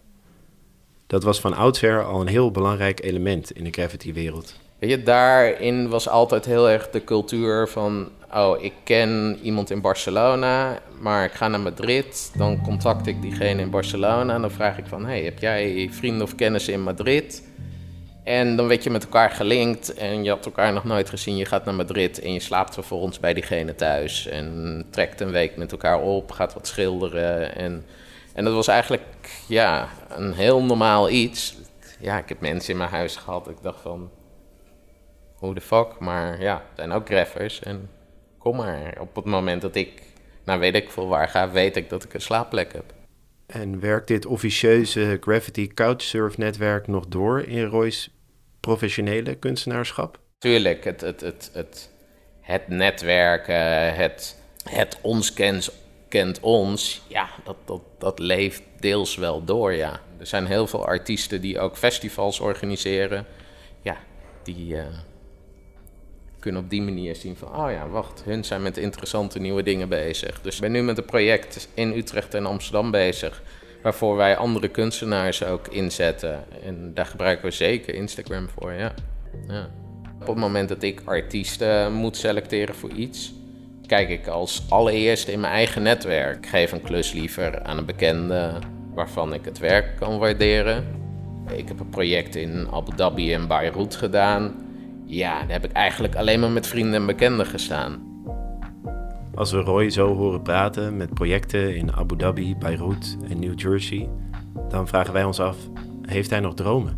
Dat 1.07 1.23
was 1.23 1.39
van 1.39 1.53
oudsher 1.53 2.03
al 2.03 2.21
een 2.21 2.27
heel 2.27 2.51
belangrijk 2.51 3.03
element 3.03 3.51
in 3.51 3.63
de 3.63 3.71
graffiti-wereld. 3.71 4.55
Weet 4.79 4.89
je, 4.89 5.03
daarin 5.03 5.89
was 5.89 6.09
altijd 6.09 6.45
heel 6.45 6.69
erg 6.69 6.89
de 6.89 7.03
cultuur 7.03 7.67
van... 7.67 8.09
oh, 8.33 8.63
ik 8.63 8.73
ken 8.83 9.39
iemand 9.41 9.69
in 9.69 9.81
Barcelona, 9.81 10.81
maar 10.99 11.25
ik 11.25 11.31
ga 11.31 11.47
naar 11.47 11.59
Madrid. 11.59 12.31
Dan 12.35 12.61
contact 12.61 13.07
ik 13.07 13.21
diegene 13.21 13.61
in 13.61 13.69
Barcelona 13.69 14.33
en 14.33 14.41
dan 14.41 14.51
vraag 14.51 14.77
ik 14.77 14.85
van... 14.85 15.05
hey, 15.05 15.23
heb 15.23 15.39
jij 15.39 15.89
vrienden 15.91 16.23
of 16.23 16.35
kennissen 16.35 16.73
in 16.73 16.81
Madrid? 16.81 17.43
En 18.23 18.55
dan 18.55 18.67
werd 18.67 18.83
je 18.83 18.89
met 18.89 19.03
elkaar 19.03 19.29
gelinkt 19.29 19.93
en 19.93 20.23
je 20.23 20.29
had 20.29 20.45
elkaar 20.45 20.73
nog 20.73 20.83
nooit 20.83 21.09
gezien. 21.09 21.37
Je 21.37 21.45
gaat 21.45 21.65
naar 21.65 21.73
Madrid 21.73 22.19
en 22.19 22.33
je 22.33 22.39
slaapt 22.39 22.73
vervolgens 22.73 23.19
bij 23.19 23.33
diegene 23.33 23.75
thuis. 23.75 24.27
En 24.27 24.85
trekt 24.89 25.21
een 25.21 25.31
week 25.31 25.57
met 25.57 25.71
elkaar 25.71 26.01
op, 26.01 26.31
gaat 26.31 26.53
wat 26.53 26.67
schilderen. 26.67 27.55
En, 27.55 27.85
en 28.33 28.43
dat 28.43 28.53
was 28.53 28.67
eigenlijk 28.67 29.03
ja, 29.47 29.87
een 30.09 30.33
heel 30.33 30.63
normaal 30.63 31.09
iets. 31.09 31.55
Ja, 31.99 32.17
ik 32.17 32.29
heb 32.29 32.39
mensen 32.39 32.71
in 32.71 32.77
mijn 32.77 32.89
huis 32.89 33.15
gehad. 33.15 33.49
Ik 33.49 33.57
dacht 33.61 33.81
van, 33.81 34.09
hoe 35.35 35.53
de 35.53 35.61
fuck? 35.61 35.99
Maar 35.99 36.41
ja, 36.41 36.53
het 36.53 36.75
zijn 36.75 36.91
ook 36.91 37.05
greffers. 37.05 37.59
En 37.59 37.89
kom 38.37 38.55
maar, 38.55 38.97
op 38.99 39.15
het 39.15 39.25
moment 39.25 39.61
dat 39.61 39.75
ik, 39.75 40.01
nou 40.45 40.59
weet 40.59 40.75
ik 40.75 40.89
veel 40.89 41.07
waar 41.07 41.27
ga, 41.27 41.51
weet 41.51 41.75
ik 41.75 41.89
dat 41.89 42.03
ik 42.03 42.13
een 42.13 42.21
slaapplek 42.21 42.73
heb. 42.73 42.93
En 43.45 43.79
werkt 43.79 44.07
dit 44.07 44.25
officieuze 44.25 45.17
Gravity 45.21 45.67
Couchsurf 45.67 46.37
netwerk 46.37 46.87
nog 46.87 47.07
door 47.07 47.41
in 47.41 47.65
Roy's 47.65 48.09
professionele 48.67 49.35
kunstenaarschap? 49.35 50.19
Tuurlijk, 50.37 50.83
het, 50.83 51.01
het, 51.01 51.21
het, 51.21 51.49
het, 51.53 51.89
het 52.41 52.67
netwerken, 52.67 53.95
het, 53.95 54.37
het 54.69 54.97
ons 55.01 55.33
kent, 55.33 55.71
kent 56.07 56.39
ons, 56.39 57.01
ja, 57.07 57.29
dat, 57.43 57.55
dat, 57.65 57.81
dat 57.97 58.19
leeft 58.19 58.61
deels 58.79 59.15
wel 59.15 59.43
door, 59.43 59.73
ja. 59.73 60.01
Er 60.17 60.27
zijn 60.27 60.45
heel 60.45 60.67
veel 60.67 60.85
artiesten 60.85 61.41
die 61.41 61.59
ook 61.59 61.77
festivals 61.77 62.39
organiseren. 62.39 63.25
Ja, 63.81 63.97
die 64.43 64.75
uh, 64.75 64.83
kunnen 66.39 66.61
op 66.61 66.69
die 66.69 66.81
manier 66.81 67.15
zien 67.15 67.35
van, 67.35 67.55
oh 67.55 67.71
ja, 67.71 67.87
wacht, 67.87 68.23
hun 68.25 68.43
zijn 68.43 68.61
met 68.61 68.77
interessante 68.77 69.39
nieuwe 69.39 69.63
dingen 69.63 69.89
bezig. 69.89 70.41
Dus 70.41 70.55
ik 70.55 70.61
ben 70.61 70.71
nu 70.71 70.83
met 70.83 70.97
een 70.97 71.05
project 71.05 71.67
in 71.73 71.93
Utrecht 71.93 72.33
en 72.33 72.45
Amsterdam 72.45 72.91
bezig 72.91 73.41
waarvoor 73.83 74.15
wij 74.15 74.37
andere 74.37 74.67
kunstenaars 74.67 75.43
ook 75.43 75.67
inzetten. 75.67 76.43
En 76.63 76.91
daar 76.93 77.05
gebruiken 77.05 77.45
we 77.45 77.51
zeker 77.51 77.93
Instagram 77.93 78.49
voor, 78.49 78.73
ja. 78.73 78.93
Op 80.21 80.27
het 80.27 80.37
moment 80.37 80.69
dat 80.69 80.83
ik 80.83 81.01
artiesten 81.05 81.93
moet 81.93 82.17
selecteren 82.17 82.75
voor 82.75 82.91
iets, 82.91 83.33
kijk 83.85 84.09
ik 84.09 84.27
als 84.27 84.65
allereerste 84.69 85.31
in 85.31 85.39
mijn 85.39 85.53
eigen 85.53 85.81
netwerk. 85.81 86.45
Geef 86.45 86.71
een 86.71 86.81
klus 86.81 87.13
liever 87.13 87.63
aan 87.63 87.77
een 87.77 87.85
bekende 87.85 88.53
waarvan 88.93 89.33
ik 89.33 89.45
het 89.45 89.59
werk 89.59 89.95
kan 89.99 90.17
waarderen. 90.17 90.85
Ik 91.55 91.67
heb 91.67 91.79
een 91.79 91.89
project 91.89 92.35
in 92.35 92.67
Abu 92.71 92.95
Dhabi 92.95 93.33
en 93.33 93.47
Beirut 93.47 93.95
gedaan. 93.95 94.55
Ja, 95.05 95.39
daar 95.39 95.51
heb 95.51 95.63
ik 95.63 95.71
eigenlijk 95.71 96.15
alleen 96.15 96.39
maar 96.39 96.51
met 96.51 96.67
vrienden 96.67 96.93
en 96.93 97.05
bekenden 97.05 97.45
gestaan. 97.45 98.12
Als 99.35 99.51
we 99.51 99.59
Roy 99.59 99.89
zo 99.89 100.15
horen 100.15 100.41
praten 100.41 100.97
met 100.97 101.13
projecten 101.13 101.75
in 101.75 101.93
Abu 101.93 102.17
Dhabi, 102.17 102.55
Beirut 102.55 103.17
en 103.29 103.39
New 103.39 103.59
Jersey, 103.59 104.09
dan 104.69 104.87
vragen 104.87 105.13
wij 105.13 105.23
ons 105.23 105.39
af: 105.39 105.57
heeft 106.01 106.29
hij 106.29 106.39
nog 106.39 106.53
dromen? 106.53 106.97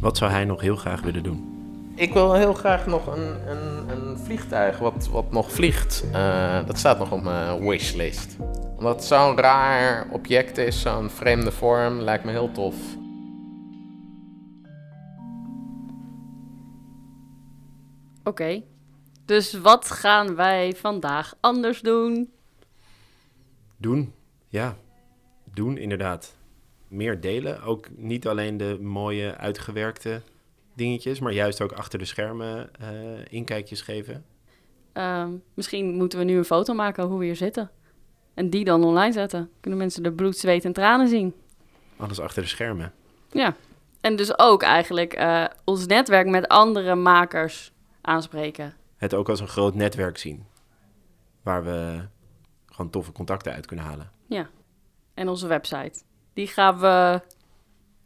Wat 0.00 0.16
zou 0.16 0.30
hij 0.30 0.44
nog 0.44 0.60
heel 0.60 0.76
graag 0.76 1.02
willen 1.02 1.22
doen? 1.22 1.52
Ik 1.94 2.12
wil 2.12 2.34
heel 2.34 2.52
graag 2.52 2.86
nog 2.86 3.06
een, 3.06 3.50
een, 3.50 3.88
een 3.88 4.18
vliegtuig 4.18 4.78
wat, 4.78 5.08
wat 5.12 5.32
nog 5.32 5.52
vliegt. 5.52 6.04
Eh, 6.12 6.66
dat 6.66 6.78
staat 6.78 6.98
nog 6.98 7.12
op 7.12 7.22
mijn 7.22 7.68
wishlist. 7.68 8.36
Omdat 8.76 8.94
het 8.94 9.04
zo'n 9.04 9.36
raar 9.36 10.06
object 10.10 10.58
is, 10.58 10.80
zo'n 10.80 11.10
vreemde 11.10 11.52
vorm, 11.52 12.00
lijkt 12.00 12.24
me 12.24 12.30
heel 12.30 12.52
tof. 12.52 12.74
Oké. 18.24 18.62
Dus 19.24 19.52
wat 19.52 19.90
gaan 19.90 20.34
wij 20.34 20.72
vandaag 20.76 21.34
anders 21.40 21.80
doen? 21.80 22.32
Doen, 23.76 24.12
ja. 24.48 24.76
Doen, 25.54 25.76
inderdaad. 25.76 26.36
Meer 26.88 27.20
delen. 27.20 27.62
Ook 27.62 27.88
niet 27.96 28.26
alleen 28.26 28.56
de 28.56 28.78
mooie, 28.80 29.36
uitgewerkte 29.36 30.22
dingetjes, 30.74 31.20
maar 31.20 31.32
juist 31.32 31.62
ook 31.62 31.72
achter 31.72 31.98
de 31.98 32.04
schermen 32.04 32.70
eh, 32.74 32.88
inkijkjes 33.28 33.80
geven. 33.80 34.24
Ehm, 34.92 35.30
misschien 35.54 35.94
moeten 35.94 36.18
we 36.18 36.24
nu 36.24 36.36
een 36.36 36.44
foto 36.44 36.74
maken 36.74 37.04
hoe 37.04 37.18
we 37.18 37.24
hier 37.24 37.36
zitten. 37.36 37.70
En 38.34 38.50
die 38.50 38.64
dan 38.64 38.84
online 38.84 39.12
zetten. 39.12 39.50
Kunnen 39.60 39.80
mensen 39.80 40.02
de 40.02 40.12
bloed, 40.12 40.36
zweet 40.36 40.64
en 40.64 40.72
tranen 40.72 41.08
zien. 41.08 41.34
Alles 41.96 42.20
achter 42.20 42.42
de 42.42 42.48
schermen. 42.48 42.92
Ja. 43.32 43.54
En 44.00 44.16
dus 44.16 44.38
ook 44.38 44.62
eigenlijk 44.62 45.12
eh, 45.12 45.44
ons 45.64 45.86
netwerk 45.86 46.26
met 46.26 46.48
andere 46.48 46.94
makers 46.94 47.72
aanspreken. 48.00 48.74
Het 49.04 49.14
ook 49.14 49.28
als 49.28 49.40
een 49.40 49.48
groot 49.48 49.74
netwerk 49.74 50.18
zien. 50.18 50.46
Waar 51.42 51.64
we 51.64 52.06
gewoon 52.66 52.90
toffe 52.90 53.12
contacten 53.12 53.52
uit 53.52 53.66
kunnen 53.66 53.84
halen. 53.84 54.10
Ja. 54.26 54.48
En 55.14 55.28
onze 55.28 55.46
website. 55.46 56.02
Die 56.32 56.46
gaan 56.46 56.78
we 56.78 57.20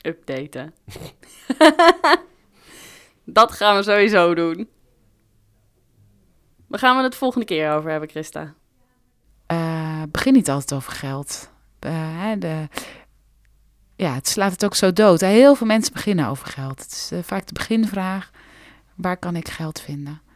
updaten. 0.02 0.74
Dat 3.24 3.52
gaan 3.52 3.76
we 3.76 3.82
sowieso 3.82 4.34
doen. 4.34 4.68
Waar 6.66 6.78
gaan 6.78 6.96
we 6.96 7.02
het 7.02 7.14
volgende 7.14 7.46
keer 7.46 7.72
over 7.72 7.90
hebben, 7.90 8.08
Christa? 8.08 8.54
Eh, 9.46 10.02
begin 10.08 10.32
niet 10.32 10.50
altijd 10.50 10.72
over 10.72 10.92
geld. 10.92 11.50
Eh, 11.78 11.92
hè, 11.94 12.38
de, 12.38 12.68
ja, 13.96 14.14
het 14.14 14.28
slaat 14.28 14.52
het 14.52 14.64
ook 14.64 14.74
zo 14.74 14.92
dood. 14.92 15.20
Heel 15.20 15.54
veel 15.54 15.66
mensen 15.66 15.92
beginnen 15.92 16.26
over 16.26 16.46
geld. 16.46 16.82
Het 16.82 16.92
is 16.92 17.10
eh, 17.12 17.18
vaak 17.22 17.46
de 17.46 17.52
beginvraag: 17.52 18.30
waar 18.94 19.16
kan 19.16 19.36
ik 19.36 19.48
geld 19.48 19.80
vinden? 19.80 20.26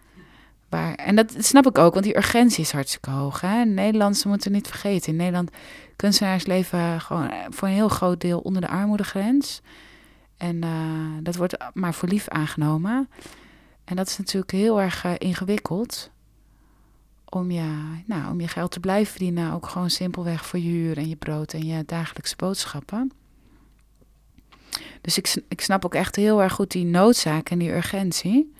En 0.80 1.16
dat 1.16 1.34
snap 1.38 1.66
ik 1.66 1.78
ook, 1.78 1.92
want 1.92 2.04
die 2.04 2.16
urgentie 2.16 2.64
is 2.64 2.72
hartstikke 2.72 3.10
hoog. 3.10 3.40
Hè? 3.40 3.60
In 3.60 3.74
Nederland, 3.74 4.16
ze 4.16 4.28
moeten 4.28 4.52
niet 4.52 4.68
vergeten. 4.68 5.12
In 5.12 5.18
Nederland, 5.18 5.50
kunstenaars 5.96 6.46
leven 6.46 7.00
gewoon 7.00 7.30
eh, 7.30 7.38
voor 7.50 7.68
een 7.68 7.74
heel 7.74 7.88
groot 7.88 8.20
deel 8.20 8.38
onder 8.38 8.60
de 8.60 8.68
armoedegrens. 8.68 9.60
En 10.36 10.62
eh, 10.62 10.70
dat 11.20 11.36
wordt 11.36 11.56
maar 11.74 11.94
voor 11.94 12.08
lief 12.08 12.28
aangenomen. 12.28 13.08
En 13.84 13.96
dat 13.96 14.08
is 14.08 14.18
natuurlijk 14.18 14.52
heel 14.52 14.80
erg 14.80 15.04
eh, 15.04 15.12
ingewikkeld. 15.18 16.10
Om 17.28 17.50
je, 17.50 18.00
nou, 18.06 18.30
om 18.30 18.40
je 18.40 18.48
geld 18.48 18.70
te 18.70 18.80
blijven 18.80 19.10
verdienen. 19.10 19.52
Ook 19.52 19.66
gewoon 19.66 19.90
simpelweg 19.90 20.46
voor 20.46 20.58
je 20.58 20.68
huur 20.68 20.96
en 20.96 21.08
je 21.08 21.16
brood 21.16 21.52
en 21.52 21.66
je 21.66 21.84
dagelijkse 21.86 22.36
boodschappen. 22.36 23.12
Dus 25.00 25.18
ik, 25.18 25.34
ik 25.48 25.60
snap 25.60 25.84
ook 25.84 25.94
echt 25.94 26.16
heel 26.16 26.42
erg 26.42 26.52
goed 26.52 26.70
die 26.70 26.84
noodzaak 26.84 27.50
en 27.50 27.58
die 27.58 27.72
urgentie. 27.72 28.52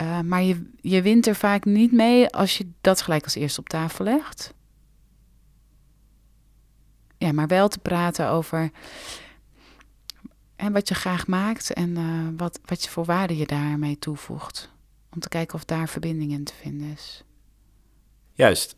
Eh, 0.00 0.20
maar 0.20 0.42
je, 0.42 0.70
je 0.80 1.02
wint 1.02 1.26
er 1.26 1.34
vaak 1.34 1.64
niet 1.64 1.92
mee 1.92 2.28
als 2.28 2.58
je 2.58 2.70
dat 2.80 3.02
gelijk 3.02 3.24
als 3.24 3.34
eerste 3.34 3.60
op 3.60 3.68
tafel 3.68 4.04
legt. 4.04 4.54
Ja, 7.18 7.32
maar 7.32 7.46
wel 7.46 7.68
te 7.68 7.78
praten 7.78 8.28
over 8.28 8.70
hè, 10.56 10.70
wat 10.70 10.88
je 10.88 10.94
graag 10.94 11.26
maakt 11.26 11.72
en 11.72 11.96
eh, 11.96 12.28
wat, 12.36 12.60
wat 12.64 12.84
je 12.84 12.90
voor 12.90 13.04
waarde 13.04 13.36
je 13.36 13.46
daarmee 13.46 13.98
toevoegt. 13.98 14.70
Om 15.14 15.20
te 15.20 15.28
kijken 15.28 15.54
of 15.54 15.64
daar 15.64 15.88
verbinding 15.88 16.32
in 16.32 16.44
te 16.44 16.54
vinden 16.54 16.90
is. 16.90 17.24
Juist. 18.32 18.76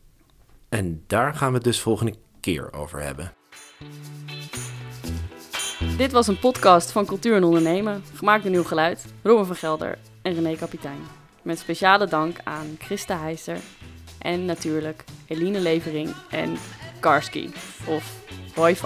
En 0.68 1.04
daar 1.06 1.34
gaan 1.34 1.48
we 1.48 1.54
het 1.54 1.64
dus 1.64 1.80
volgende 1.80 2.14
keer 2.40 2.72
over 2.72 3.02
hebben. 3.02 3.32
Dit 5.96 6.12
was 6.12 6.26
een 6.26 6.38
podcast 6.38 6.92
van 6.92 7.06
Cultuur 7.06 7.36
en 7.36 7.44
Ondernemen, 7.44 8.02
gemaakt 8.14 8.42
door 8.42 8.52
Nieuw 8.52 8.64
Geluid, 8.64 9.04
Robin 9.22 9.44
van 9.44 9.56
Gelder 9.56 9.98
en 10.22 10.34
René 10.34 10.56
Kapitein. 10.56 11.00
Met 11.42 11.58
speciale 11.58 12.06
dank 12.06 12.36
aan 12.44 12.76
Christa 12.78 13.18
Heijster 13.18 13.58
en 14.18 14.44
natuurlijk 14.44 15.04
Eline 15.26 15.60
Levering 15.60 16.14
en 16.30 16.56
Karski 17.00 17.50
of 17.86 18.20
Roy. 18.54 18.76